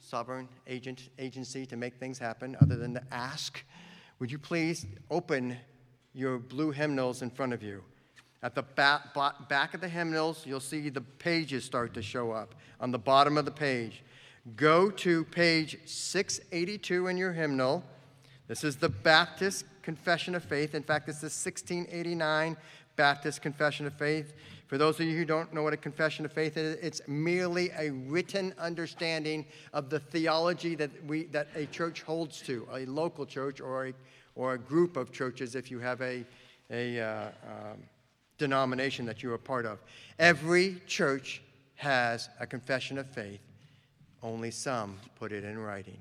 [0.01, 3.63] sovereign agent agency to make things happen other than to ask.
[4.19, 5.59] Would you please open
[6.15, 7.83] your blue hymnals in front of you?
[8.43, 12.91] At the back, of the hymnals, you'll see the pages start to show up on
[12.91, 14.03] the bottom of the page.
[14.57, 17.85] Go to page 682 in your hymnal.
[18.49, 20.75] This is the Baptist Confession of Faith.
[20.75, 22.57] In fact, it's the 1689
[22.95, 24.33] Baptist Confession of Faith.
[24.67, 27.71] For those of you who don't know what a confession of faith is, it's merely
[27.79, 33.25] a written understanding of the theology that, we, that a church holds to, a local
[33.25, 33.95] church or a,
[34.35, 36.25] or a group of churches if you have a,
[36.71, 37.79] a uh, um,
[38.39, 39.79] denomination that you're a part of.
[40.19, 41.43] Every church
[41.77, 43.41] has a confession of faith,
[44.21, 45.99] only some put it in writing.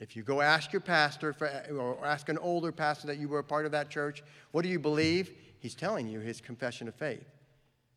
[0.00, 1.48] If you go ask your pastor, for,
[1.78, 4.68] or ask an older pastor that you were a part of that church, what do
[4.68, 5.30] you believe?
[5.62, 7.24] He's telling you his confession of faith.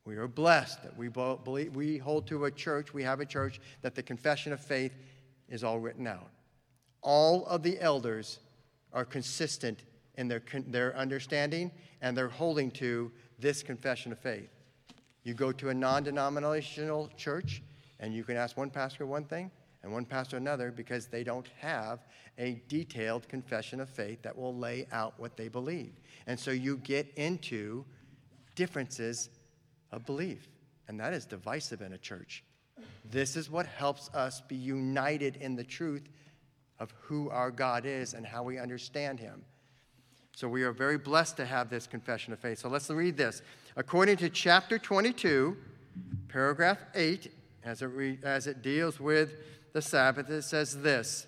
[0.05, 3.59] We are blessed that we, believe, we hold to a church, we have a church,
[3.81, 4.93] that the confession of faith
[5.49, 6.29] is all written out.
[7.01, 8.37] All of the elders
[8.93, 9.79] are consistent
[10.13, 11.71] in their, their understanding
[12.03, 14.51] and they're holding to this confession of faith.
[15.23, 17.63] You go to a non denominational church
[17.99, 19.49] and you can ask one pastor one thing
[19.85, 21.99] and one pastor another because they don't have
[22.39, 25.93] a detailed confession of faith that will lay out what they believe.
[26.25, 27.85] And so you get into
[28.55, 29.29] differences
[29.91, 30.49] of belief,
[30.87, 32.43] and that is divisive in a church.
[33.11, 36.09] This is what helps us be united in the truth
[36.79, 39.43] of who our God is and how we understand Him.
[40.35, 42.57] So we are very blessed to have this confession of faith.
[42.57, 43.43] So let's read this.
[43.75, 45.55] According to chapter 22,
[46.27, 47.31] paragraph 8,
[47.63, 49.33] as it, re- as it deals with
[49.75, 51.27] the Sabbath, it says this.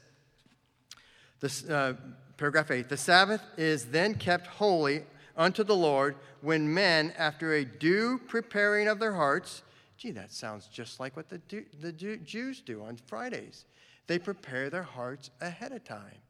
[1.42, 1.96] This, uh,
[2.38, 5.04] paragraph 8 The Sabbath is then kept holy
[5.36, 9.64] unto the Lord when men, after a due preparing of their hearts,
[9.98, 11.42] gee, that sounds just like what the,
[11.82, 13.66] the Jews do on Fridays.
[14.08, 16.22] They prepare their hearts ahead of time.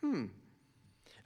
[0.00, 0.24] Hmm,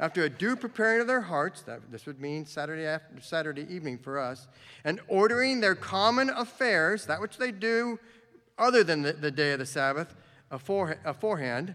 [0.00, 3.98] after a due preparing of their hearts, that, this would mean Saturday, after, Saturday evening
[3.98, 4.48] for us,
[4.82, 8.00] and ordering their common affairs, that which they do
[8.58, 10.12] other than the, the day of the Sabbath,
[10.50, 11.74] aforehand,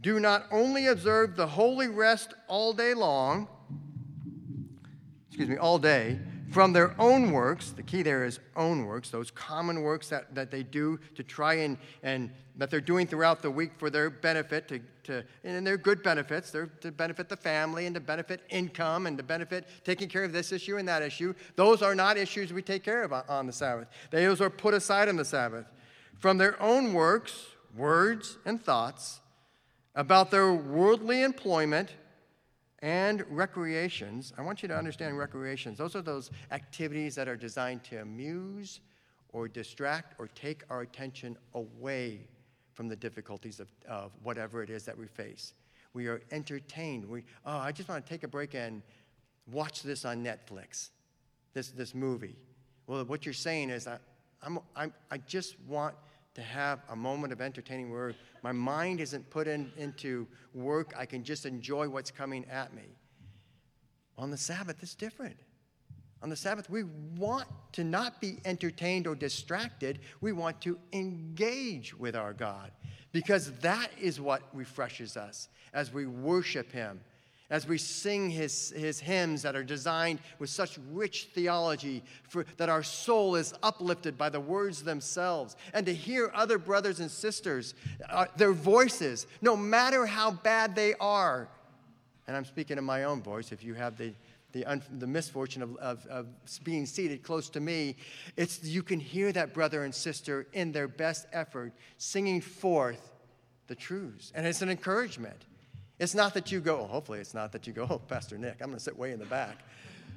[0.00, 3.48] do not only observe the holy rest all day long,
[5.28, 6.18] excuse me, all day,
[6.50, 10.50] from their own works, the key there is own works, those common works that, that
[10.52, 14.68] they do to try and, and that they're doing throughout the week for their benefit,
[14.68, 16.52] to, to, and they're good benefits.
[16.52, 20.32] They're to benefit the family and to benefit income and to benefit taking care of
[20.32, 21.34] this issue and that issue.
[21.56, 23.88] Those are not issues we take care of on the Sabbath.
[24.10, 25.66] Those are put aside on the Sabbath.
[26.20, 29.20] From their own works, words, and thoughts
[29.94, 31.90] about their worldly employment
[32.80, 34.32] and recreations.
[34.36, 35.78] I want you to understand recreations.
[35.78, 38.80] Those are those activities that are designed to amuse
[39.32, 42.20] or distract or take our attention away
[42.74, 45.54] from the difficulties of, of whatever it is that we face.
[45.94, 47.04] We are entertained.
[47.08, 48.82] We, oh, I just want to take a break and
[49.50, 50.90] watch this on Netflix,
[51.52, 52.36] this, this movie.
[52.86, 53.98] Well, what you're saying is, I,
[54.42, 55.94] I'm, I'm, I just want
[56.34, 60.92] to have a moment of entertaining where my mind isn't put in, into work.
[60.96, 62.96] I can just enjoy what's coming at me.
[64.18, 65.36] On the Sabbath, it's different.
[66.22, 66.84] On the Sabbath, we
[67.16, 70.00] want to not be entertained or distracted.
[70.20, 72.72] We want to engage with our God
[73.12, 77.00] because that is what refreshes us as we worship Him
[77.50, 82.68] as we sing his, his hymns that are designed with such rich theology, for, that
[82.68, 87.74] our soul is uplifted by the words themselves, and to hear other brothers and sisters,
[88.08, 91.48] uh, their voices, no matter how bad they are.
[92.26, 94.14] And I'm speaking in my own voice, if you have the,
[94.52, 96.26] the, un, the misfortune of, of, of
[96.64, 97.96] being seated close to me,
[98.36, 103.12] it's, you can hear that brother and sister in their best effort singing forth
[103.66, 104.32] the truths.
[104.34, 105.44] And it's an encouragement.
[105.98, 108.56] It's not that you go, oh, hopefully, it's not that you go, oh, Pastor Nick,
[108.60, 109.58] I'm going to sit way in the back.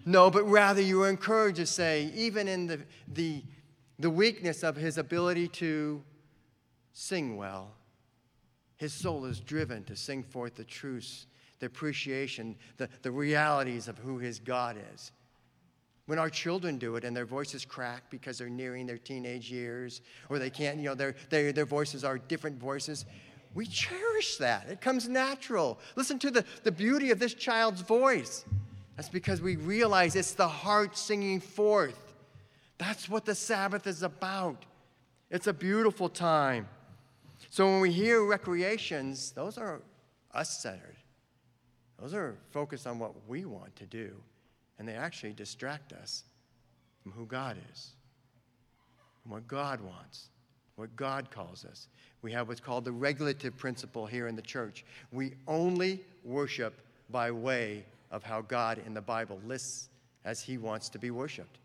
[0.06, 2.80] No, but rather you are encouraged to say, even in the,
[3.14, 3.44] the,
[4.00, 6.02] the weakness of his ability to
[6.94, 7.72] sing well,
[8.78, 11.28] his soul is driven to sing forth the truths,
[11.60, 15.12] the appreciation, the, the realities of who his God is.
[16.06, 20.02] When our children do it and their voices crack because they're nearing their teenage years,
[20.30, 23.06] or they can't, you know, their, their, their voices are different voices,
[23.58, 24.70] we cherish that.
[24.70, 25.80] It comes natural.
[25.96, 28.46] Listen to the, the beauty of this child's voice.
[28.96, 32.14] That's because we realize it's the heart singing forth.
[32.78, 34.64] That's what the Sabbath is about.
[35.32, 36.68] It's a beautiful time.
[37.50, 39.82] So when we hear recreations, those are
[40.36, 40.98] us centered.
[42.00, 44.18] Those are focused on what we want to do,
[44.78, 46.26] and they actually distract us
[47.02, 47.94] from who God is
[49.24, 50.30] and what God wants
[50.78, 51.90] what God calls us.
[52.22, 54.86] We have what's called the regulative principle here in the church.
[55.12, 59.90] We only worship by way of how God in the Bible lists
[60.24, 61.58] as he wants to be worshiped.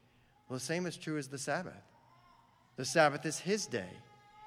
[0.49, 1.75] Well, the same is true as the Sabbath.
[2.77, 3.91] The Sabbath is his day,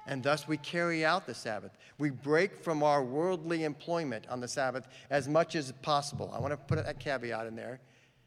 [0.06, 1.70] and thus we carry out the Sabbath.
[1.98, 6.32] We break from our worldly employment on the Sabbath as much as possible.
[6.34, 7.78] I want to put a caveat in there.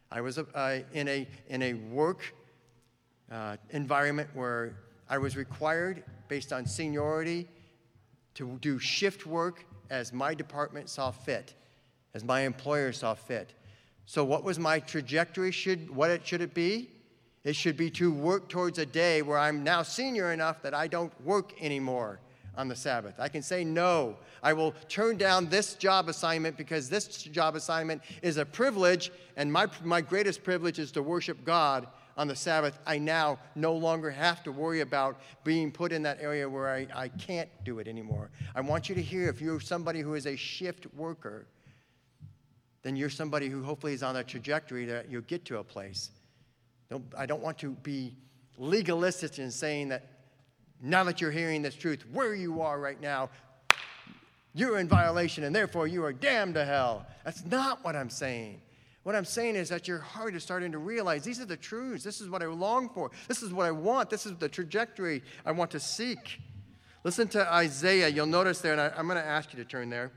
[0.10, 2.34] I was uh, in, a, in a work
[3.30, 4.75] uh, environment where
[5.10, 7.48] I was required, based on seniority,
[8.36, 11.56] to do shift work as my department saw fit,
[12.13, 13.54] as my employer saw fit.
[14.06, 15.52] So, what was my trajectory?
[15.52, 16.89] Should, what it, should it be?
[17.43, 20.88] It should be to work towards a day where I'm now senior enough that I
[20.88, 22.19] don't work anymore
[22.56, 23.15] on the Sabbath.
[23.19, 28.02] I can say, no, I will turn down this job assignment because this job assignment
[28.22, 31.88] is a privilege, and my, my greatest privilege is to worship God
[32.19, 36.17] on the Sabbath, I now no longer have to worry about being put in that
[36.19, 38.29] area where I, I can't do it anymore.
[38.53, 41.47] I want you to hear if you're somebody who is a shift worker,
[42.84, 46.10] then you're somebody who hopefully is on a trajectory that you'll get to a place.
[46.89, 48.17] Don't, I don't want to be
[48.58, 50.05] legalistic in saying that
[50.82, 53.29] now that you're hearing this truth, where you are right now,
[54.53, 57.05] you're in violation and therefore you are damned to hell.
[57.23, 58.60] That's not what I'm saying.
[59.10, 62.04] What I'm saying is that your heart is starting to realize these are the truths.
[62.04, 63.10] This is what I long for.
[63.28, 64.12] This is what I want.
[64.12, 66.39] This is the trajectory I want to seek.
[67.04, 68.08] Listen to Isaiah.
[68.08, 70.12] You'll notice there, and I, am going to ask you to turn there.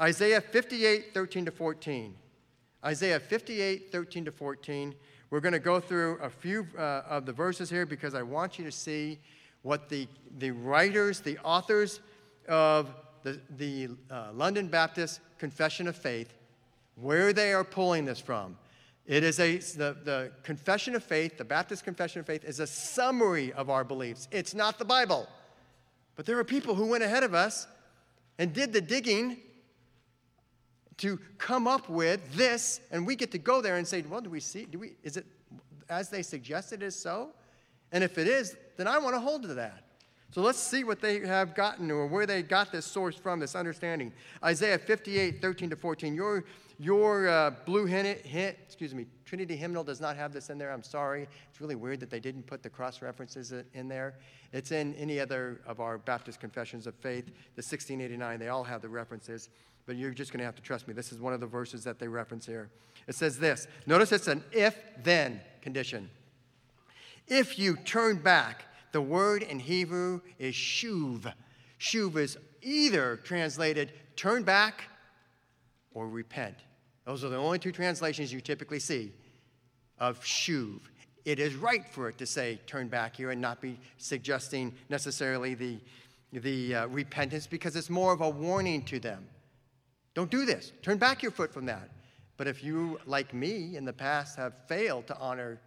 [0.00, 2.14] Isaiah 58, 13 to 14.
[2.84, 4.94] Isaiah 58, 13 to 14.
[5.30, 8.56] We're going to go through a few uh, of the verses here because I want
[8.56, 9.18] you to see
[9.62, 10.06] what the,
[10.38, 11.98] the writers, the authors
[12.46, 16.37] of the, the uh, London Baptist Confession of Faith
[17.00, 18.56] where they are pulling this from.
[19.06, 22.66] It is a, the, the Confession of Faith, the Baptist Confession of Faith, is a
[22.66, 24.28] summary of our beliefs.
[24.30, 25.26] It's not the Bible.
[26.14, 27.66] But there are people who went ahead of us
[28.38, 29.38] and did the digging
[30.98, 34.28] to come up with this, and we get to go there and say, well, do
[34.28, 35.24] we see, do we, is it
[35.88, 37.30] as they suggested is so?
[37.92, 39.84] And if it is, then I want to hold to that.
[40.30, 43.54] So let's see what they have gotten or where they got this source from, this
[43.54, 44.12] understanding.
[44.44, 46.14] Isaiah 58, 13 to 14.
[46.14, 46.44] Your,
[46.78, 50.70] your uh, blue hint, hint, excuse me, Trinity hymnal does not have this in there.
[50.70, 51.26] I'm sorry.
[51.50, 54.16] It's really weird that they didn't put the cross references in there.
[54.52, 58.38] It's in any other of our Baptist confessions of faith, the 1689.
[58.38, 59.48] They all have the references,
[59.86, 60.92] but you're just going to have to trust me.
[60.92, 62.68] This is one of the verses that they reference here.
[63.06, 66.10] It says this Notice it's an if then condition.
[67.26, 71.32] If you turn back, the word in Hebrew is shuv.
[71.78, 74.84] Shuv is either translated turn back
[75.92, 76.56] or repent.
[77.04, 79.12] Those are the only two translations you typically see
[79.98, 80.80] of shuv.
[81.24, 85.54] It is right for it to say turn back here and not be suggesting necessarily
[85.54, 85.78] the,
[86.32, 89.26] the uh, repentance because it's more of a warning to them.
[90.14, 90.72] Don't do this.
[90.82, 91.90] Turn back your foot from that.
[92.36, 95.60] But if you, like me in the past, have failed to honor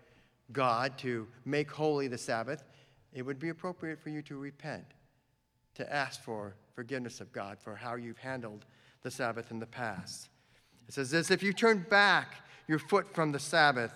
[0.51, 2.63] God, to make holy the Sabbath,
[3.13, 4.85] it would be appropriate for you to repent,
[5.75, 8.65] to ask for forgiveness of God for how you've handled
[9.01, 10.29] the Sabbath in the past.
[10.87, 12.35] It says this if you turn back
[12.67, 13.91] your foot from the Sabbath,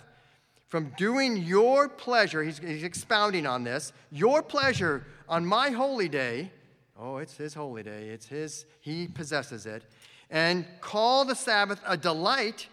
[0.67, 6.51] from doing your pleasure, he's, he's expounding on this, your pleasure on my holy day,
[6.99, 9.83] oh, it's his holy day, it's his, he possesses it,
[10.29, 12.67] and call the Sabbath a delight,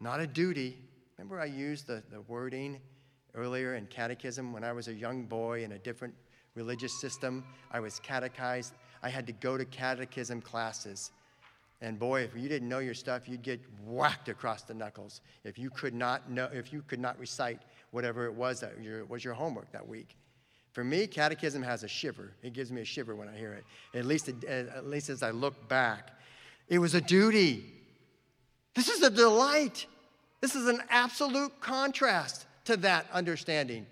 [0.00, 0.78] not a duty.
[1.16, 2.80] Remember, I used the, the wording
[3.34, 6.14] earlier in catechism when I was a young boy in a different
[6.54, 7.44] religious system.
[7.70, 8.74] I was catechized.
[9.02, 11.12] I had to go to catechism classes.
[11.80, 15.58] And boy, if you didn't know your stuff, you'd get whacked across the knuckles if
[15.58, 17.62] you could not know, if you could not recite
[17.92, 20.16] whatever it was that your, was your homework that week.
[20.72, 22.32] For me, catechism has a shiver.
[22.42, 23.64] It gives me a shiver when I hear it.
[23.96, 26.10] At least, at least as I look back,
[26.68, 27.64] it was a duty.
[28.74, 29.86] This is a delight.
[30.40, 33.86] This is an absolute contrast to that understanding.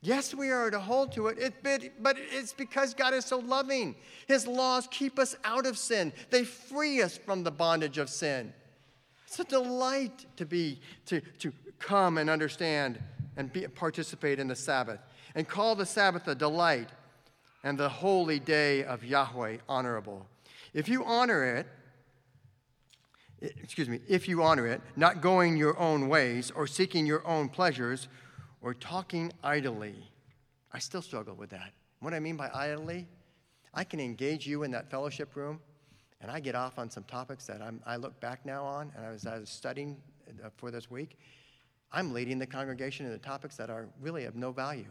[0.00, 3.94] Yes, we are to hold to it, it, but it's because God is so loving.
[4.26, 8.54] His laws keep us out of sin, they free us from the bondage of sin.
[9.26, 12.98] It's a delight to be, to, to come and understand
[13.36, 15.00] and be, participate in the Sabbath
[15.34, 16.88] and call the Sabbath a delight
[17.64, 20.26] and the holy day of Yahweh honorable.
[20.72, 21.66] If you honor it,
[23.40, 27.48] excuse me, if you honor it, not going your own ways or seeking your own
[27.48, 28.08] pleasures
[28.60, 29.94] or talking idly.
[30.72, 31.72] I still struggle with that.
[32.00, 33.06] What I mean by idly,
[33.72, 35.60] I can engage you in that fellowship room
[36.20, 39.04] and I get off on some topics that I'm, i look back now on and
[39.04, 39.96] I was, I was studying
[40.42, 41.18] uh, for this week.
[41.92, 44.86] I'm leading the congregation in the topics that are really of no value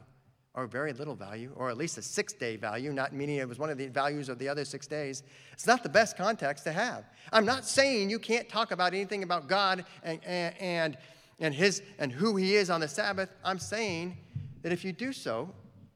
[0.56, 3.58] or very little value, or at least a six day value, not meaning it was
[3.58, 5.24] one of the values of the other six days.
[5.52, 7.06] It's not the best context to have.
[7.32, 10.98] I'm not saying you can't talk about anything about God and, and,
[11.40, 13.30] and, his, and who He is on the Sabbath.
[13.44, 14.18] I'm saying
[14.62, 15.50] that if you do so,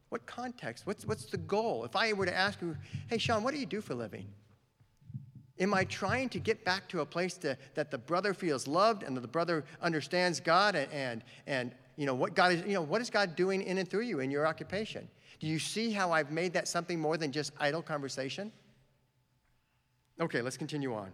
[0.10, 0.88] what context?
[0.88, 1.86] What's, what's the goal?
[1.86, 2.76] If I were to ask you,
[3.10, 4.26] hey, Sean, what do you do for a living?
[5.60, 9.04] Am I trying to get back to a place to, that the brother feels loved
[9.04, 12.74] and that the brother understands God and, and, and you know, what God is, you
[12.74, 15.10] know, what is God doing in and through you in your occupation?
[15.40, 18.52] Do you see how I've made that something more than just idle conversation?
[20.20, 21.12] Okay, let's continue on.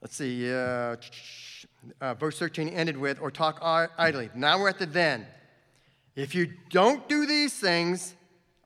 [0.00, 0.96] Let's see, uh,
[2.00, 4.30] uh, verse 13 ended with, or talk idly.
[4.34, 5.26] Now we're at the then.
[6.16, 8.14] If you don't do these things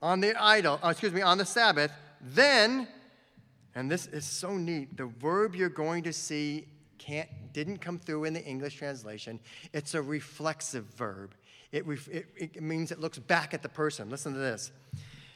[0.01, 1.91] on the idle, uh, excuse me, on the Sabbath,
[2.21, 2.87] then,
[3.75, 6.65] and this is so neat, the verb you're going to see
[6.97, 9.39] can't, didn't come through in the English translation.
[9.73, 11.33] It's a reflexive verb.
[11.71, 14.09] It, it, it means it looks back at the person.
[14.09, 14.71] Listen to this.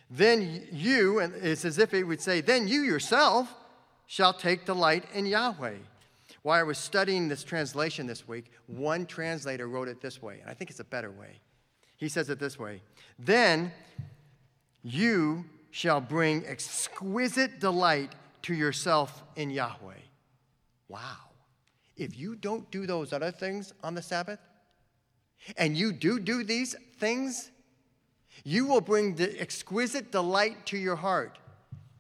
[0.10, 3.54] Then you, and it's as if it would say, then you yourself
[4.08, 5.76] shall take delight in Yahweh.
[6.42, 10.50] While I was studying this translation this week, one translator wrote it this way, and
[10.50, 11.40] I think it's a better way.
[11.98, 12.82] He says it this way
[13.20, 13.72] Then
[14.84, 19.94] you shall bring exquisite delight to yourself in Yahweh.
[20.90, 21.31] Wow.
[22.02, 24.40] If you don't do those other things on the Sabbath,
[25.56, 27.52] and you do do these things,
[28.44, 31.38] you will bring the exquisite delight to your heart.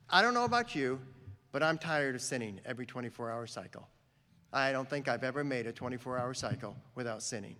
[0.10, 0.99] I don't know about you,
[1.52, 3.88] but I'm tired of sinning every 24 hour cycle.
[4.52, 7.56] I don't think I've ever made a 24 hour cycle without sinning.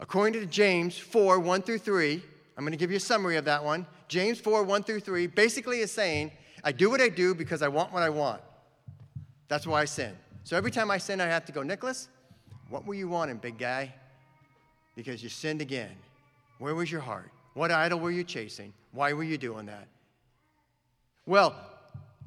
[0.00, 2.20] According to James 4 1 through 3,
[2.56, 3.86] I'm going to give you a summary of that one.
[4.08, 6.32] James 4 1 through 3 basically is saying,
[6.64, 8.42] I do what I do because I want what I want.
[9.46, 10.16] That's why I sin.
[10.44, 12.08] So every time I sin, I have to go, Nicholas,
[12.68, 13.92] what were you wanting, big guy?
[14.94, 15.96] Because you sinned again.
[16.58, 17.30] Where was your heart?
[17.54, 18.72] What idol were you chasing?
[18.92, 19.88] Why were you doing that?
[21.26, 21.54] Well,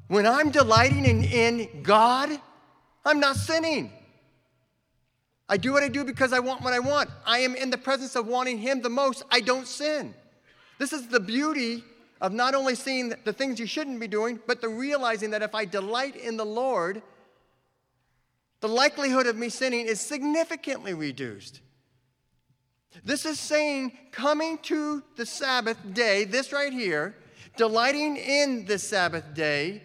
[0.08, 2.30] when I'm delighting in, in God,
[3.04, 3.92] I'm not sinning.
[5.48, 7.10] I do what I do because I want what I want.
[7.24, 9.22] I am in the presence of wanting Him the most.
[9.30, 10.12] I don't sin.
[10.78, 11.84] This is the beauty
[12.20, 15.54] of not only seeing the things you shouldn't be doing, but the realizing that if
[15.54, 17.00] I delight in the Lord,
[18.60, 21.60] the likelihood of me sinning is significantly reduced.
[23.04, 27.14] This is saying coming to the Sabbath day, this right here,
[27.56, 29.82] delighting in the Sabbath day,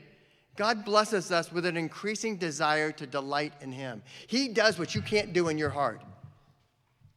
[0.55, 4.03] God blesses us with an increasing desire to delight in Him.
[4.27, 6.01] He does what you can't do in your heart.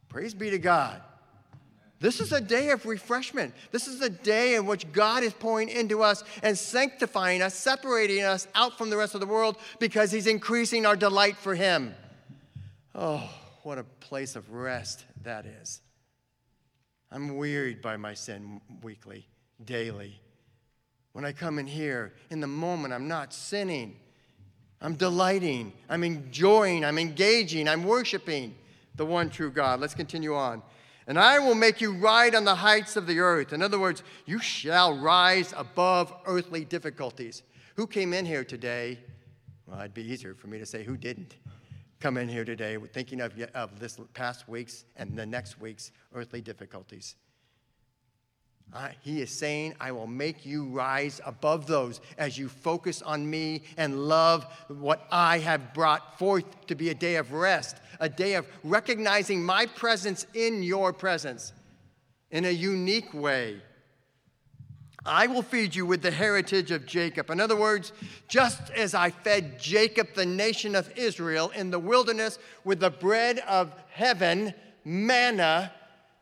[0.09, 1.03] Praise be to God.
[1.99, 3.55] This is a day of refreshment.
[3.71, 8.23] This is a day in which God is pouring into us and sanctifying us, separating
[8.23, 11.95] us out from the rest of the world because He's increasing our delight for Him.
[12.95, 13.29] Oh,
[13.63, 15.81] what a place of rest that is.
[17.11, 19.27] I'm wearied by my sin weekly,
[19.65, 20.21] daily.
[21.13, 23.97] When I come in here, in the moment, I'm not sinning.
[24.83, 25.73] I'm delighting.
[25.89, 26.85] I'm enjoying.
[26.85, 27.69] I'm engaging.
[27.69, 28.55] I'm worshiping
[28.97, 29.81] the one true God.
[29.81, 30.63] Let's continue on
[31.07, 33.53] and I will make you ride on the heights of the earth.
[33.53, 37.43] In other words, you shall rise above earthly difficulties.
[37.77, 38.99] Who came in here today?
[39.67, 41.37] Well, it'd be easier for me to say who didn't
[42.01, 46.41] come in here today thinking of, of this past week's and the next week's earthly
[46.41, 47.17] difficulties.
[48.73, 53.29] Uh, he is saying, I will make you rise above those as you focus on
[53.29, 58.09] me and love what I have brought forth to be a day of rest, a
[58.09, 61.53] day of recognizing my presence in your presence
[62.31, 63.63] in a unique way.
[65.07, 67.31] I will feed you with the heritage of Jacob.
[67.31, 67.93] In other words,
[68.27, 73.39] just as I fed Jacob, the nation of Israel, in the wilderness with the bread
[73.47, 74.53] of heaven,
[74.85, 75.73] manna,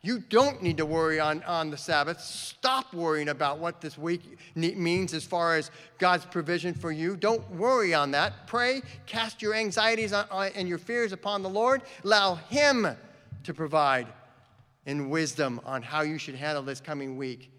[0.05, 2.21] you don't need to worry on, on the Sabbath.
[2.21, 7.17] Stop worrying about what this week means as far as God's provision for you.
[7.17, 8.47] Don't worry on that.
[8.47, 11.81] Pray, cast your anxieties and your fears upon the Lord.
[12.05, 12.87] Allow Him
[13.45, 14.07] to provide
[14.85, 17.51] in wisdom on how you should handle this coming week.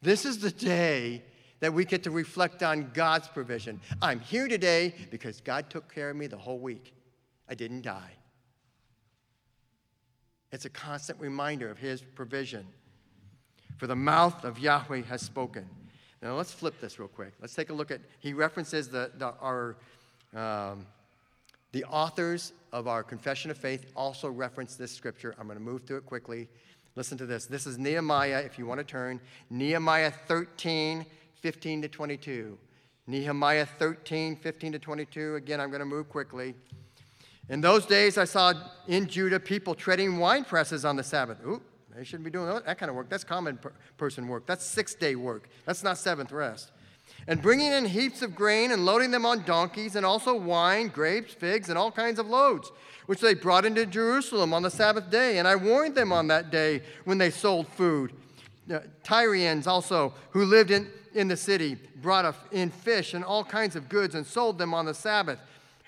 [0.00, 1.22] This is the day
[1.60, 3.80] that we get to reflect on God's provision.
[4.00, 6.94] I'm here today because God took care of me the whole week.
[7.48, 8.12] I didn't die.
[10.52, 12.66] It's a constant reminder of His provision.
[13.78, 15.68] For the mouth of Yahweh has spoken.
[16.22, 17.32] Now let's flip this real quick.
[17.40, 19.76] Let's take a look at, he references the, the our,
[20.36, 20.86] um,
[21.72, 25.34] the authors of our confession of faith also reference this scripture.
[25.38, 26.48] I'm going to move through it quickly.
[26.94, 27.46] Listen to this.
[27.46, 29.18] This is Nehemiah, if you want to turn.
[29.50, 31.04] Nehemiah 13,
[31.40, 32.58] 15 to 22.
[33.06, 35.34] Nehemiah 13, 15 to 22.
[35.34, 36.54] Again, I'm going to move quickly.
[37.48, 38.54] In those days, I saw
[38.86, 41.38] in Judah people treading wine presses on the Sabbath.
[41.44, 41.60] Ooh,
[41.94, 43.08] they shouldn't be doing that kind of work.
[43.08, 43.58] That's common
[43.96, 44.46] person work.
[44.46, 45.48] That's six day work.
[45.66, 46.72] That's not seventh rest
[47.26, 51.32] and bringing in heaps of grain and loading them on donkeys, and also wine, grapes,
[51.32, 52.72] figs, and all kinds of loads,
[53.06, 55.38] which they brought into Jerusalem on the Sabbath day.
[55.38, 58.12] And I warned them on that day when they sold food.
[58.72, 63.76] Uh, Tyrians also, who lived in, in the city, brought in fish and all kinds
[63.76, 65.38] of goods and sold them on the Sabbath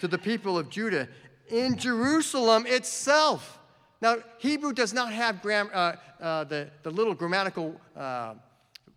[0.01, 1.09] to the people of Judah
[1.49, 3.59] in Jerusalem itself.
[4.01, 8.35] Now, Hebrew does not have gram, uh, uh, the, the little grammatical uh,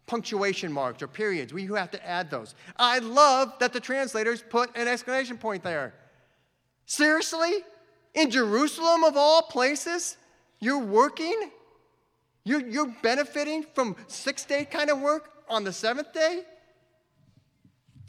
[0.06, 1.54] punctuation marks or periods.
[1.54, 2.56] We have to add those.
[2.78, 5.94] I love that the translators put an exclamation point there.
[6.86, 7.54] Seriously?
[8.14, 10.18] In Jerusalem, of all places,
[10.60, 11.52] you're working?
[12.44, 16.42] You're, you're benefiting from six day kind of work on the seventh day?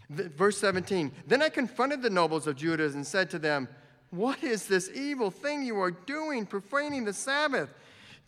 [0.09, 3.69] Verse 17 Then I confronted the nobles of Judah and said to them,
[4.11, 7.69] What is this evil thing you are doing, profaning the Sabbath?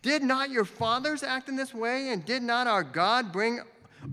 [0.01, 2.09] Did not your fathers act in this way?
[2.09, 3.61] And did not our God bring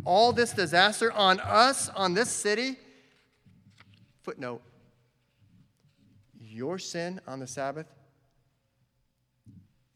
[0.05, 2.77] all this disaster on us, on this city?
[4.23, 4.63] Footnote
[6.41, 7.87] Your sin on the Sabbath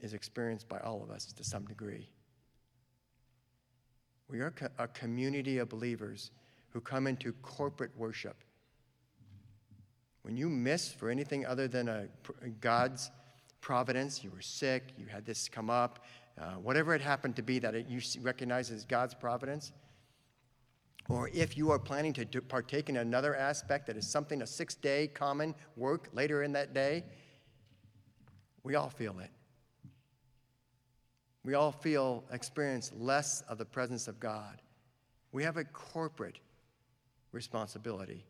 [0.01, 2.09] is experienced by all of us to some degree.
[4.29, 6.31] We are a community of believers
[6.71, 8.37] who come into corporate worship.
[10.23, 12.07] When you miss for anything other than a,
[12.61, 13.11] God's
[13.61, 16.05] providence, you were sick, you had this come up,
[16.41, 19.73] uh, whatever it happened to be that it, you recognize as God's providence,
[21.09, 24.47] or if you are planning to do, partake in another aspect that is something, a
[24.47, 27.05] six day common work later in that day,
[28.63, 29.31] we all feel it.
[31.45, 34.63] We all feel, experience less of the presence of God.
[35.33, 36.39] We have a corporate
[37.33, 38.25] responsibility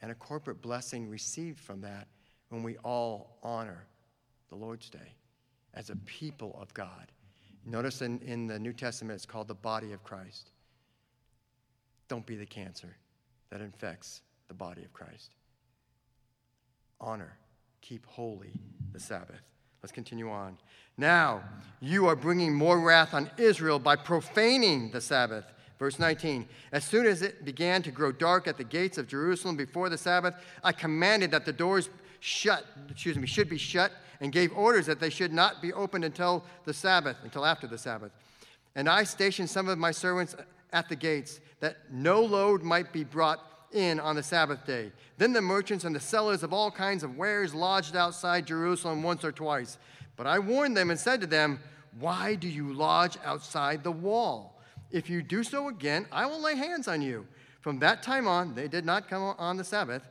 [0.00, 2.08] and a corporate blessing received from that
[2.48, 3.86] when we all honor
[4.48, 5.14] the Lord's Day,
[5.74, 7.12] as a people of God.
[7.66, 10.50] Notice in, in the New Testament, it's called the body of Christ.
[12.08, 12.96] Don't be the cancer
[13.50, 15.34] that infects the body of Christ.
[17.00, 17.36] Honor,
[17.82, 18.52] keep holy
[18.92, 19.42] the Sabbath.
[19.82, 20.58] Let's continue on.
[20.96, 21.42] Now,
[21.80, 25.44] you are bringing more wrath on Israel by profaning the Sabbath.
[25.78, 29.56] Verse 19 As soon as it began to grow dark at the gates of Jerusalem
[29.56, 31.88] before the Sabbath, I commanded that the doors
[32.20, 36.04] shut, excuse me, should be shut and gave orders that they should not be opened
[36.04, 38.10] until the Sabbath, until after the Sabbath.
[38.74, 40.34] And I stationed some of my servants
[40.72, 43.40] at the gates that no load might be brought
[43.72, 44.92] in on the Sabbath day.
[45.18, 49.24] Then the merchants and the sellers of all kinds of wares lodged outside Jerusalem once
[49.24, 49.78] or twice.
[50.16, 51.60] But I warned them and said to them,
[51.98, 54.57] Why do you lodge outside the wall?
[54.90, 57.26] If you do so again, I will lay hands on you.
[57.60, 60.02] From that time on, they did not come on the Sabbath.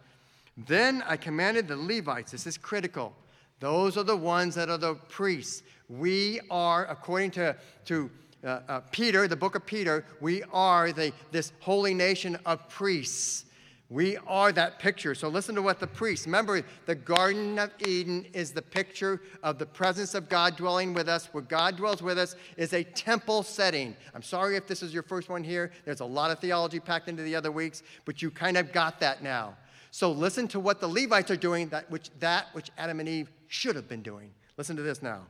[0.57, 3.15] Then I commanded the Levites, this is critical.
[3.59, 5.63] Those are the ones that are the priests.
[5.89, 7.55] We are, according to,
[7.85, 8.11] to
[8.43, 13.45] uh, uh, Peter, the book of Peter, we are the, this holy nation of priests.
[13.89, 15.15] We are that picture.
[15.15, 16.25] So listen to what the priests.
[16.25, 21.07] Remember, the Garden of Eden is the picture of the presence of God dwelling with
[21.07, 21.29] us.
[21.31, 23.95] Where God dwells with us is a temple setting.
[24.13, 25.71] I'm sorry if this is your first one here.
[25.85, 28.99] There's a lot of theology packed into the other weeks, but you kind of got
[28.99, 29.55] that now.
[29.91, 33.31] So listen to what the Levites are doing, that which, that which Adam and Eve
[33.47, 34.31] should have been doing.
[34.57, 35.21] Listen to this now.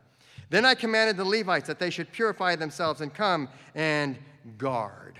[0.49, 4.17] Then I commanded the Levites that they should purify themselves and come and
[4.57, 5.19] guard.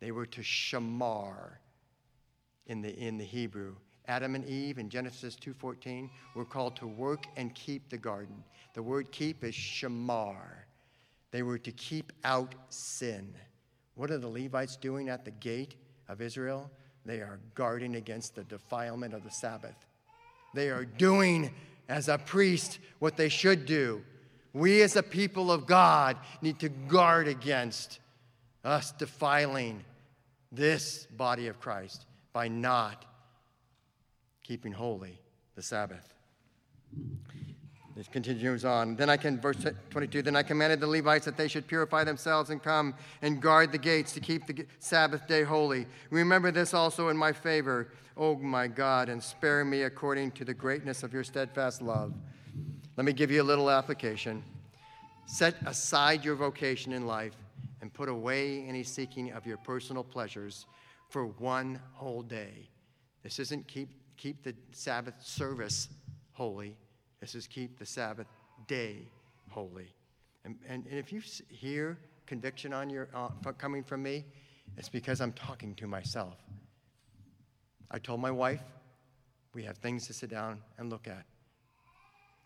[0.00, 1.52] They were to shamar
[2.72, 3.74] in the, in the Hebrew.
[4.08, 8.42] Adam and Eve in Genesis 2:14 were called to work and keep the garden.
[8.74, 10.64] The word keep is shamar.
[11.30, 13.32] They were to keep out sin.
[13.94, 15.76] What are the Levites doing at the gate
[16.08, 16.70] of Israel?
[17.04, 19.76] They are guarding against the defilement of the Sabbath.
[20.54, 21.50] They are doing
[21.88, 24.02] as a priest what they should do.
[24.54, 28.00] We, as a people of God, need to guard against
[28.64, 29.84] us defiling
[30.50, 33.04] this body of Christ by not
[34.42, 35.18] keeping holy
[35.54, 36.14] the Sabbath.
[37.94, 38.96] This continues on.
[38.96, 42.48] Then I can, verse 22, then I commanded the Levites that they should purify themselves
[42.48, 45.86] and come and guard the gates to keep the Sabbath day holy.
[46.10, 50.54] Remember this also in my favor, O my God, and spare me according to the
[50.54, 52.14] greatness of your steadfast love.
[52.96, 54.42] Let me give you a little application.
[55.26, 57.36] Set aside your vocation in life
[57.82, 60.66] and put away any seeking of your personal pleasures
[61.12, 62.70] for one whole day.
[63.22, 65.88] This isn't keep, keep the Sabbath service
[66.32, 66.74] holy.
[67.20, 68.26] This is keep the Sabbath
[68.66, 69.10] day
[69.50, 69.94] holy.
[70.46, 74.24] And, and, and if you hear conviction on your, uh, coming from me,
[74.78, 76.38] it's because I'm talking to myself.
[77.90, 78.62] I told my wife,
[79.52, 81.26] we have things to sit down and look at.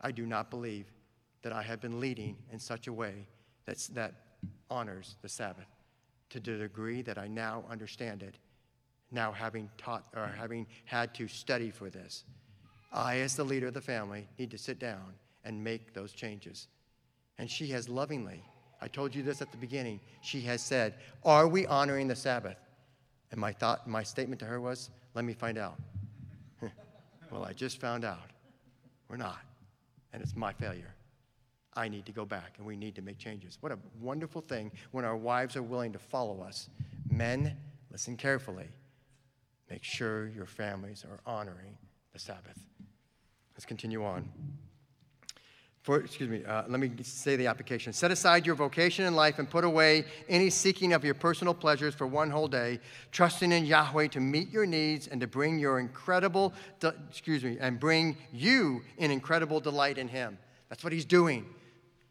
[0.00, 0.86] I do not believe
[1.42, 3.28] that I have been leading in such a way
[3.64, 4.14] that's, that
[4.68, 5.68] honors the Sabbath
[6.30, 8.38] to the degree that I now understand it,
[9.10, 12.24] now having taught or having had to study for this.
[12.92, 16.68] I, as the leader of the family, need to sit down and make those changes.
[17.38, 18.42] And she has lovingly,
[18.80, 20.94] I told you this at the beginning, she has said,
[21.24, 22.56] Are we honoring the Sabbath?
[23.30, 25.78] And my thought, my statement to her was, Let me find out.
[27.30, 28.30] well, I just found out.
[29.08, 29.40] We're not.
[30.12, 30.94] And it's my failure.
[31.74, 33.58] I need to go back and we need to make changes.
[33.60, 36.70] What a wonderful thing when our wives are willing to follow us.
[37.10, 37.56] Men,
[37.92, 38.68] listen carefully.
[39.70, 41.76] Make sure your families are honoring
[42.12, 42.58] the Sabbath.
[43.54, 44.28] Let's continue on.
[45.86, 47.92] For, excuse me, uh, let me say the application.
[47.92, 51.94] Set aside your vocation in life and put away any seeking of your personal pleasures
[51.94, 52.80] for one whole day,
[53.12, 57.56] trusting in Yahweh to meet your needs and to bring your incredible, de- excuse me,
[57.60, 60.38] and bring you an incredible delight in Him.
[60.68, 61.46] That's what He's doing.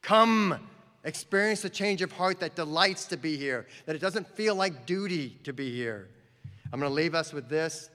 [0.02, 0.58] Come,
[1.04, 4.86] experience a change of heart that delights to be here, that it doesn't feel like
[4.86, 6.08] duty to be here.
[6.76, 7.90] I'm going to leave us with this.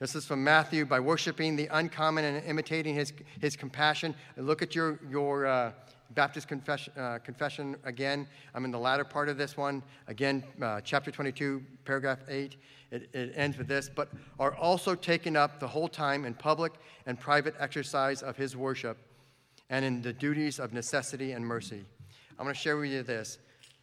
[0.00, 0.84] This is from Matthew.
[0.84, 3.10] By worshiping the uncommon and imitating his,
[3.40, 4.14] his compassion.
[4.36, 5.72] Look at your, your uh,
[6.10, 8.28] Baptist confession, uh, confession again.
[8.54, 9.82] I'm in the latter part of this one.
[10.08, 12.56] Again, uh, chapter 22, paragraph 8.
[12.90, 13.88] It, it ends with this.
[13.88, 16.74] But are also taken up the whole time in public
[17.06, 18.98] and private exercise of his worship
[19.70, 21.82] and in the duties of necessity and mercy.
[22.38, 23.38] I'm going to share with you this.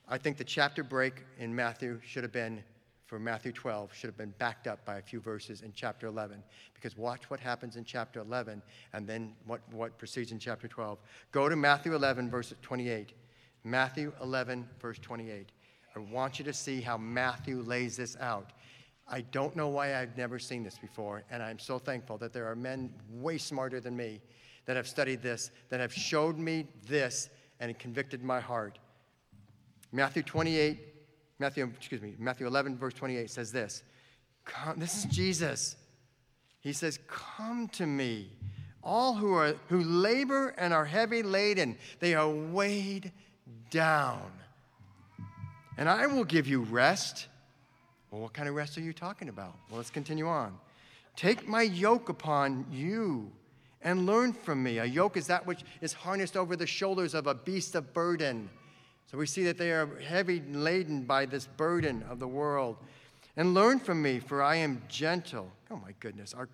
[0.07, 2.63] I think the chapter break in Matthew should have been
[3.05, 6.43] for Matthew 12 should have been backed up by a few verses in chapter 11.
[6.73, 8.61] Because watch what happens in chapter 11
[8.93, 10.97] and then what, what proceeds in chapter 12.
[11.31, 13.13] Go to Matthew 11, verse 28.
[13.63, 15.51] Matthew 11, verse 28.
[15.95, 18.51] I want you to see how Matthew lays this out.
[19.07, 22.47] I don't know why I've never seen this before, and I'm so thankful that there
[22.47, 24.19] are men way smarter than me
[24.65, 27.29] that have studied this, that have showed me this,
[27.59, 28.79] and it convicted my heart.
[29.91, 30.94] Matthew 28,
[31.39, 33.83] Matthew, excuse me, Matthew 11, verse 28 says this.
[34.45, 35.75] Come, this is Jesus.
[36.61, 38.29] He says, Come to me,
[38.83, 41.77] all who are who labor and are heavy laden.
[41.99, 43.11] They are weighed
[43.69, 44.31] down.
[45.77, 47.27] And I will give you rest.
[48.11, 49.55] Well, what kind of rest are you talking about?
[49.69, 50.57] Well, let's continue on.
[51.15, 53.31] Take my yoke upon you
[53.81, 54.79] and learn from me.
[54.79, 58.49] A yoke is that which is harnessed over the shoulders of a beast of burden.
[59.05, 62.77] So we see that they are heavy laden by this burden of the world.
[63.37, 65.51] And learn from me, for I am gentle.
[65.69, 66.33] Oh my goodness.
[66.33, 66.47] Our,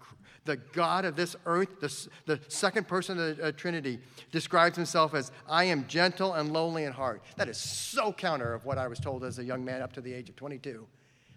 [0.45, 3.99] the God of this earth, the, the second person of the uh, Trinity,
[4.32, 7.22] describes himself as I am gentle and lowly in heart.
[7.38, 10.02] That is so counter of what I was told as a young man up to
[10.02, 10.88] the age of 22.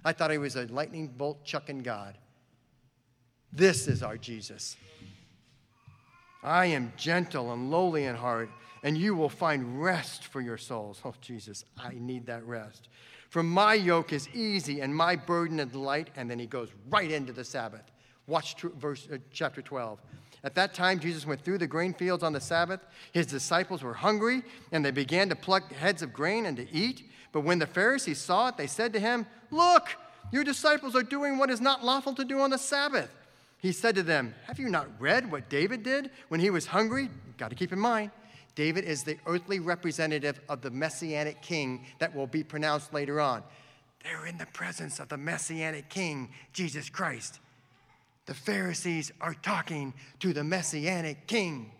[0.05, 2.17] I thought he was a lightning bolt chucking God.
[3.53, 4.77] This is our Jesus.
[6.43, 8.51] I am gentle and lowly in heart,
[8.85, 11.01] and you will find rest for your souls.
[11.05, 12.89] Oh, Jesus, I need that rest.
[13.31, 16.11] For my yoke is easy and my burden is light.
[16.15, 17.91] And then he goes right into the Sabbath.
[18.27, 20.01] Watch verse, uh, chapter 12.
[20.45, 22.81] At that time, Jesus went through the grain fields on the Sabbath.
[23.13, 27.11] His disciples were hungry, and they began to pluck heads of grain and to eat.
[27.33, 29.97] But when the Pharisees saw it, they said to him, Look,
[30.31, 33.11] your disciples are doing what is not lawful to do on the Sabbath.
[33.59, 37.09] He said to them, Have you not read what David did when he was hungry?
[37.39, 38.11] Got to keep in mind,
[38.55, 43.43] David is the earthly representative of the messianic king that will be pronounced later on.
[44.05, 47.41] They're in the presence of the messianic king, Jesus Christ.
[48.27, 51.73] The Pharisees are talking to the messianic king.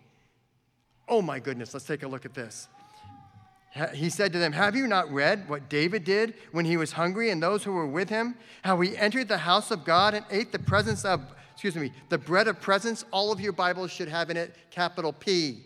[1.07, 2.67] Oh my goodness, let's take a look at this.
[3.93, 7.29] He said to them, Have you not read what David did when he was hungry
[7.29, 8.35] and those who were with him?
[8.63, 11.21] How he entered the house of God and ate the presence of,
[11.51, 13.03] excuse me, the bread of presence.
[13.11, 15.63] All of your Bibles should have in it capital P.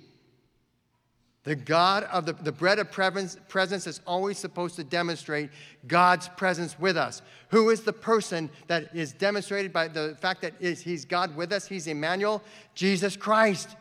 [1.44, 5.50] The God of the, the bread of presence is always supposed to demonstrate
[5.88, 7.22] God's presence with us.
[7.50, 11.54] Who is the person that is demonstrated by the fact that is, He's God with
[11.54, 11.66] us?
[11.66, 12.44] He's Emmanuel,
[12.76, 13.78] Jesus Christ.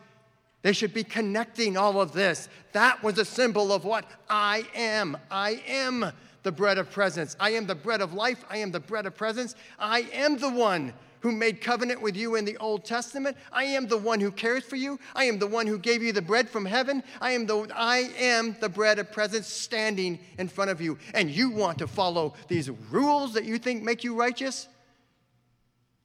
[0.61, 2.49] They should be connecting all of this.
[2.71, 5.17] That was a symbol of what I am.
[5.29, 6.11] I am
[6.43, 7.35] the bread of presence.
[7.39, 8.43] I am the bread of life.
[8.49, 9.55] I am the bread of presence.
[9.77, 13.37] I am the one who made covenant with you in the Old Testament.
[13.51, 14.99] I am the one who cares for you.
[15.15, 17.03] I am the one who gave you the bread from heaven.
[17.21, 20.97] I am the I am the bread of presence standing in front of you.
[21.13, 24.67] And you want to follow these rules that you think make you righteous?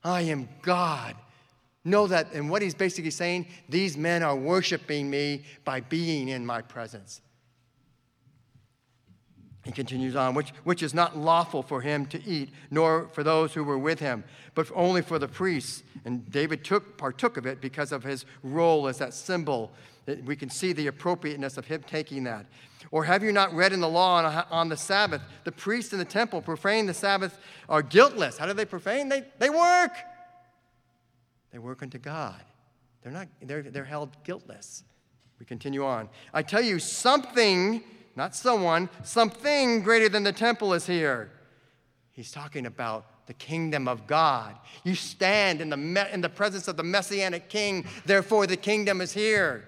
[0.02, 1.14] I am God.
[1.84, 6.44] Know that, and what he's basically saying, these men are worshiping me by being in
[6.44, 7.20] my presence.
[9.64, 13.54] He continues on, which, which is not lawful for him to eat, nor for those
[13.54, 14.22] who were with him,
[14.54, 15.82] but only for the priests.
[16.04, 19.72] And David took, partook of it because of his role as that symbol.
[20.26, 22.44] We can see the appropriateness of him taking that.
[22.90, 25.98] Or have you not read in the law on, on the Sabbath, the priests in
[25.98, 28.36] the temple profane the Sabbath are guiltless.
[28.36, 29.08] How do they profane?
[29.08, 29.92] They, they work.
[31.52, 32.42] They work unto God.
[33.02, 34.84] They're, not, they're, they're held guiltless.
[35.38, 36.10] We continue on.
[36.34, 37.82] I tell you, something
[38.16, 41.30] not someone, something greater than the temple is here.
[42.12, 44.56] He's talking about the kingdom of God.
[44.84, 49.00] You stand in the, me- in the presence of the messianic king, therefore, the kingdom
[49.00, 49.64] is here.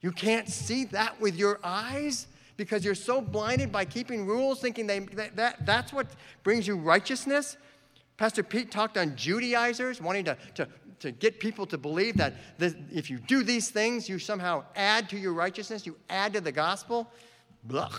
[0.00, 2.26] You can't see that with your eyes
[2.56, 6.06] because you're so blinded by keeping rules, thinking they, that, that that's what
[6.42, 7.56] brings you righteousness.
[8.16, 10.68] Pastor Pete talked on Judaizers, wanting to, to,
[11.00, 15.08] to get people to believe that this, if you do these things, you somehow add
[15.08, 17.10] to your righteousness, you add to the gospel.
[17.64, 17.90] Blah.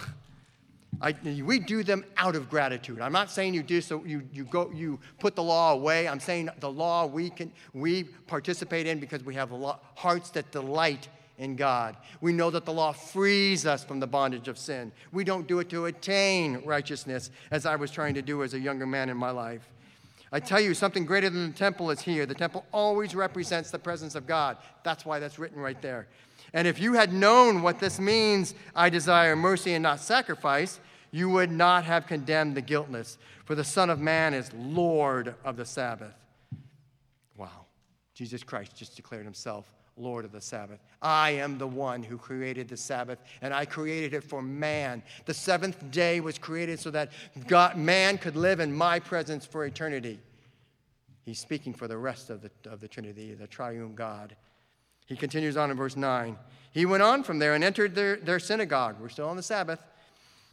[1.02, 3.02] I, we do them out of gratitude.
[3.02, 6.08] I'm not saying you do so you, you go you put the law away.
[6.08, 9.52] I'm saying the law we can we participate in because we have
[9.96, 11.08] hearts that delight
[11.40, 11.98] in God.
[12.22, 14.92] We know that the law frees us from the bondage of sin.
[15.12, 18.60] We don't do it to attain righteousness as I was trying to do as a
[18.60, 19.68] younger man in my life.
[20.32, 22.26] I tell you, something greater than the temple is here.
[22.26, 24.58] The temple always represents the presence of God.
[24.84, 26.08] That's why that's written right there.
[26.54, 30.80] And if you had known what this means, I desire mercy and not sacrifice,
[31.12, 33.18] you would not have condemned the guiltless.
[33.46, 36.14] For the Son of Man is Lord of the Sabbath.
[37.38, 37.66] Wow.
[38.14, 40.80] Jesus Christ just declared himself Lord of the Sabbath.
[41.02, 45.04] I am the one who created the Sabbath, and I created it for man.
[45.26, 47.12] The seventh day was created so that
[47.48, 50.20] God, man could live in my presence for eternity.
[51.24, 54.36] He's speaking for the rest of the, of the Trinity, the triune God.
[55.12, 56.38] He continues on in verse 9.
[56.72, 58.96] He went on from there and entered their, their synagogue.
[58.98, 59.82] We're still on the Sabbath.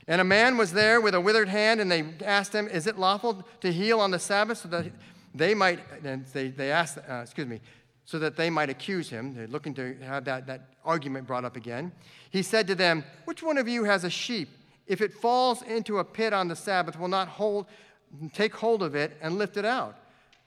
[0.09, 2.98] And a man was there with a withered hand, and they asked him, Is it
[2.98, 4.59] lawful to heal on the Sabbath?
[4.59, 4.86] So that
[5.32, 7.61] they might, and they, they asked, uh, excuse me,
[8.04, 9.32] so that they might accuse him.
[9.32, 11.92] They're looking to have that, that argument brought up again.
[12.30, 14.48] He said to them, Which one of you has a sheep?
[14.88, 17.66] If it falls into a pit on the Sabbath, will not hold,
[18.32, 19.96] take hold of it and lift it out?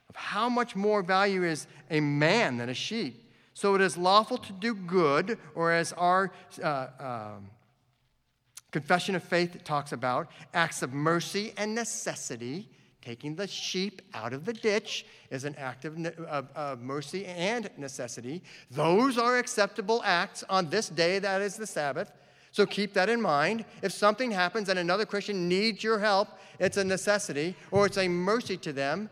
[0.10, 3.30] Of how much more value is a man than a sheep?
[3.54, 6.32] So it is lawful to do good, or as our
[6.64, 7.50] uh, um,
[8.72, 12.70] confession of faith talks about, acts of mercy and necessity.
[13.02, 17.70] Taking the sheep out of the ditch is an act of, of, of mercy and
[17.76, 18.44] necessity.
[18.70, 22.12] Those are acceptable acts on this day, that is the Sabbath.
[22.52, 23.66] So keep that in mind.
[23.82, 26.28] If something happens and another Christian needs your help,
[26.60, 29.10] it's a necessity or it's a mercy to them,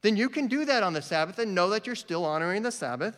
[0.00, 2.72] then you can do that on the Sabbath and know that you're still honoring the
[2.72, 3.16] Sabbath.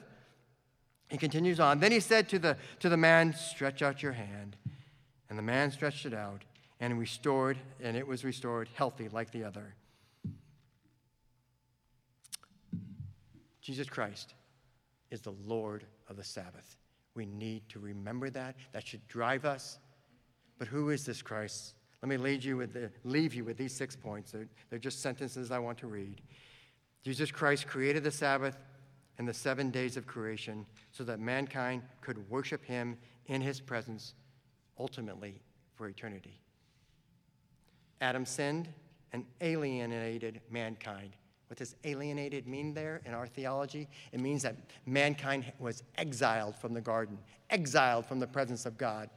[1.15, 1.79] He continues on.
[1.79, 4.57] Then he said to the, to the man, Stretch out your hand.
[5.31, 6.43] And the man stretched it out
[6.81, 9.77] and restored, and it was restored healthy like the other.
[13.61, 14.35] Jesus Christ
[15.13, 16.79] is the Lord of the Sabbath.
[17.15, 18.57] We need to remember that.
[18.73, 19.79] That should drive us.
[20.59, 21.75] But who is this Christ?
[22.03, 24.33] Let me lead you with the, leave you with these six points.
[24.33, 26.23] They're, they're just sentences I want to read.
[27.05, 28.57] Jesus Christ created the Sabbath
[29.19, 32.97] and the seven days of creation so that mankind could worship him
[33.27, 34.15] in his presence
[34.79, 35.41] ultimately
[35.75, 36.41] for eternity.
[38.01, 38.69] Adam sinned
[39.13, 41.13] and alienated mankind.
[41.49, 43.89] What does alienated mean there in our theology?
[44.13, 44.57] It means that
[44.87, 47.19] mankind was exiled from the garden,
[47.51, 49.09] exiled from the presence of God.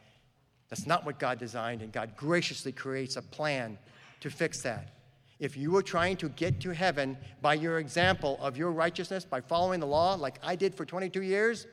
[0.69, 3.77] That's not what God designed, and God graciously creates a plan
[4.19, 4.96] to fix that.
[5.39, 9.41] If you were trying to get to heaven by your example of your righteousness, by
[9.41, 11.67] following the law like I did for 22 years,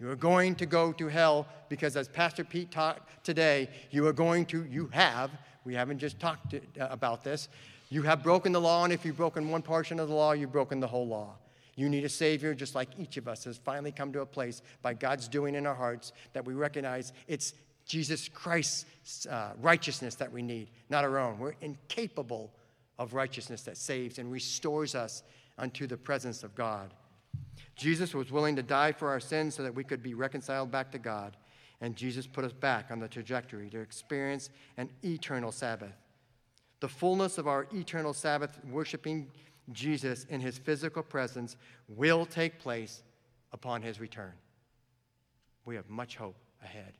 [0.00, 4.12] you are going to go to hell because, as Pastor Pete taught today, you are
[4.12, 5.30] going to, you have,
[5.64, 7.48] we haven't just talked to, uh, about this,
[7.88, 10.52] you have broken the law, and if you've broken one portion of the law, you've
[10.52, 11.34] broken the whole law.
[11.76, 14.62] You need a Savior, just like each of us has finally come to a place
[14.82, 17.54] by God's doing in our hearts that we recognize it's
[17.86, 21.38] Jesus Christ's uh, righteousness that we need, not our own.
[21.38, 22.50] We're incapable
[22.98, 25.22] of righteousness that saves and restores us
[25.58, 26.94] unto the presence of God.
[27.74, 30.90] Jesus was willing to die for our sins so that we could be reconciled back
[30.92, 31.36] to God.
[31.80, 35.94] And Jesus put us back on the trajectory to experience an eternal Sabbath.
[36.80, 39.30] The fullness of our eternal Sabbath, worshiping
[39.72, 41.56] Jesus in his physical presence,
[41.88, 43.02] will take place
[43.52, 44.32] upon his return.
[45.64, 46.94] We have much hope ahead.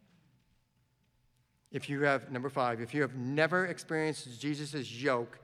[1.73, 5.39] If you have, number five, if you have never experienced Jesus' yoke,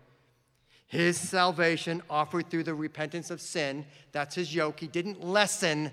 [0.86, 4.80] his salvation offered through the repentance of sin, that's his yoke.
[4.80, 5.90] He didn't lessen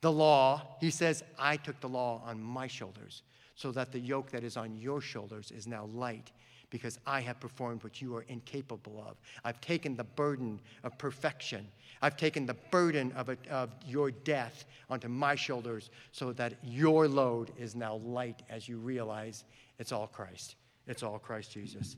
[0.00, 0.76] the law.
[0.80, 3.22] He says, I took the law on my shoulders
[3.54, 6.30] so that the yoke that is on your shoulders is now light
[6.70, 9.16] because I have performed what you are incapable of.
[9.44, 11.68] I've taken the burden of perfection.
[12.02, 17.06] I've taken the burden of, a, of your death onto my shoulders so that your
[17.06, 19.44] load is now light as you realize
[19.78, 20.56] it's all Christ.
[20.86, 21.96] It's all Christ Jesus.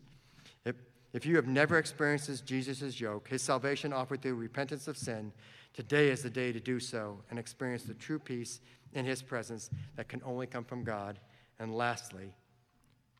[1.12, 5.32] If, you have never experienced Jesus' yoke, his salvation offered through repentance of sin,
[5.72, 8.60] today is the day to do so and experience the true peace
[8.92, 11.18] in his presence that can only come from God.
[11.58, 12.34] And lastly,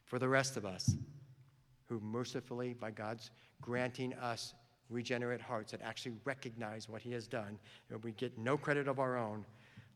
[0.05, 0.95] for the rest of us
[1.89, 3.31] who mercifully, by God's
[3.63, 4.55] granting us
[4.91, 7.59] regenerate hearts that actually recognize what he has done,
[7.91, 9.45] and we get no credit of our own,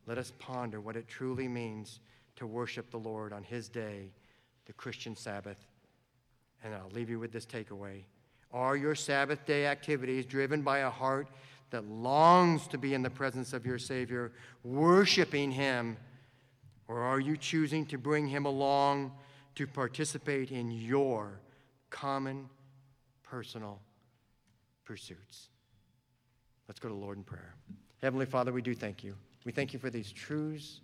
[0.07, 2.01] let us ponder what it truly means
[2.37, 4.11] to worship the Lord on his day,
[4.67, 5.67] the Christian Sabbath
[6.63, 8.03] and I'll leave you with this takeaway.
[8.53, 11.29] Are your Sabbath day activities driven by a heart
[11.71, 14.33] that longs to be in the presence of your Savior,
[14.65, 15.97] worshiping Him?
[16.89, 19.13] Or are you choosing to bring Him along
[19.55, 21.41] to participate in your
[21.91, 22.49] common
[23.23, 23.81] personal
[24.85, 25.49] pursuits?
[26.67, 27.55] Let's go to the Lord in prayer.
[28.03, 29.15] Heavenly Father, we do thank you.
[29.45, 30.81] We thank you for these truths.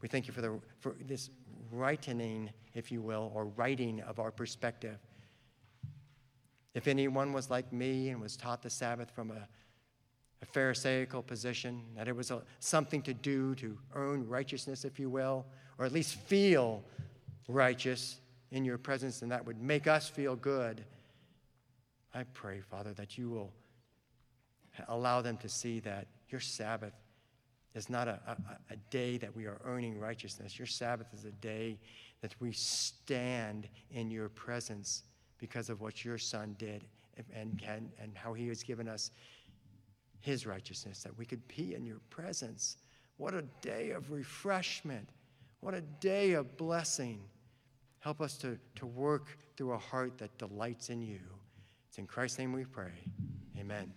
[0.00, 1.30] We thank you for, the, for this
[1.72, 4.98] rightening, if you will, or writing of our perspective.
[6.74, 9.48] If anyone was like me and was taught the Sabbath from a,
[10.42, 15.10] a Pharisaical position, that it was a, something to do to earn righteousness, if you
[15.10, 15.44] will,
[15.78, 16.82] or at least feel
[17.48, 18.20] righteous
[18.52, 20.84] in your presence, and that would make us feel good,
[22.14, 23.52] I pray, Father, that you will
[24.88, 26.94] allow them to see that your Sabbath
[27.74, 30.58] is not a, a, a, day that we are earning righteousness.
[30.58, 31.78] Your Sabbath is a day
[32.20, 35.04] that we stand in your presence
[35.40, 36.84] because of what your son did
[37.34, 39.10] and, can, and how he has given us
[40.20, 42.76] his righteousness, that we could be in your presence.
[43.16, 45.08] What a day of refreshment.
[45.60, 47.20] What a day of blessing.
[48.00, 51.20] Help us to, to work through a heart that delights in you.
[51.88, 52.92] It's in Christ's name we pray.
[53.58, 53.92] Amen.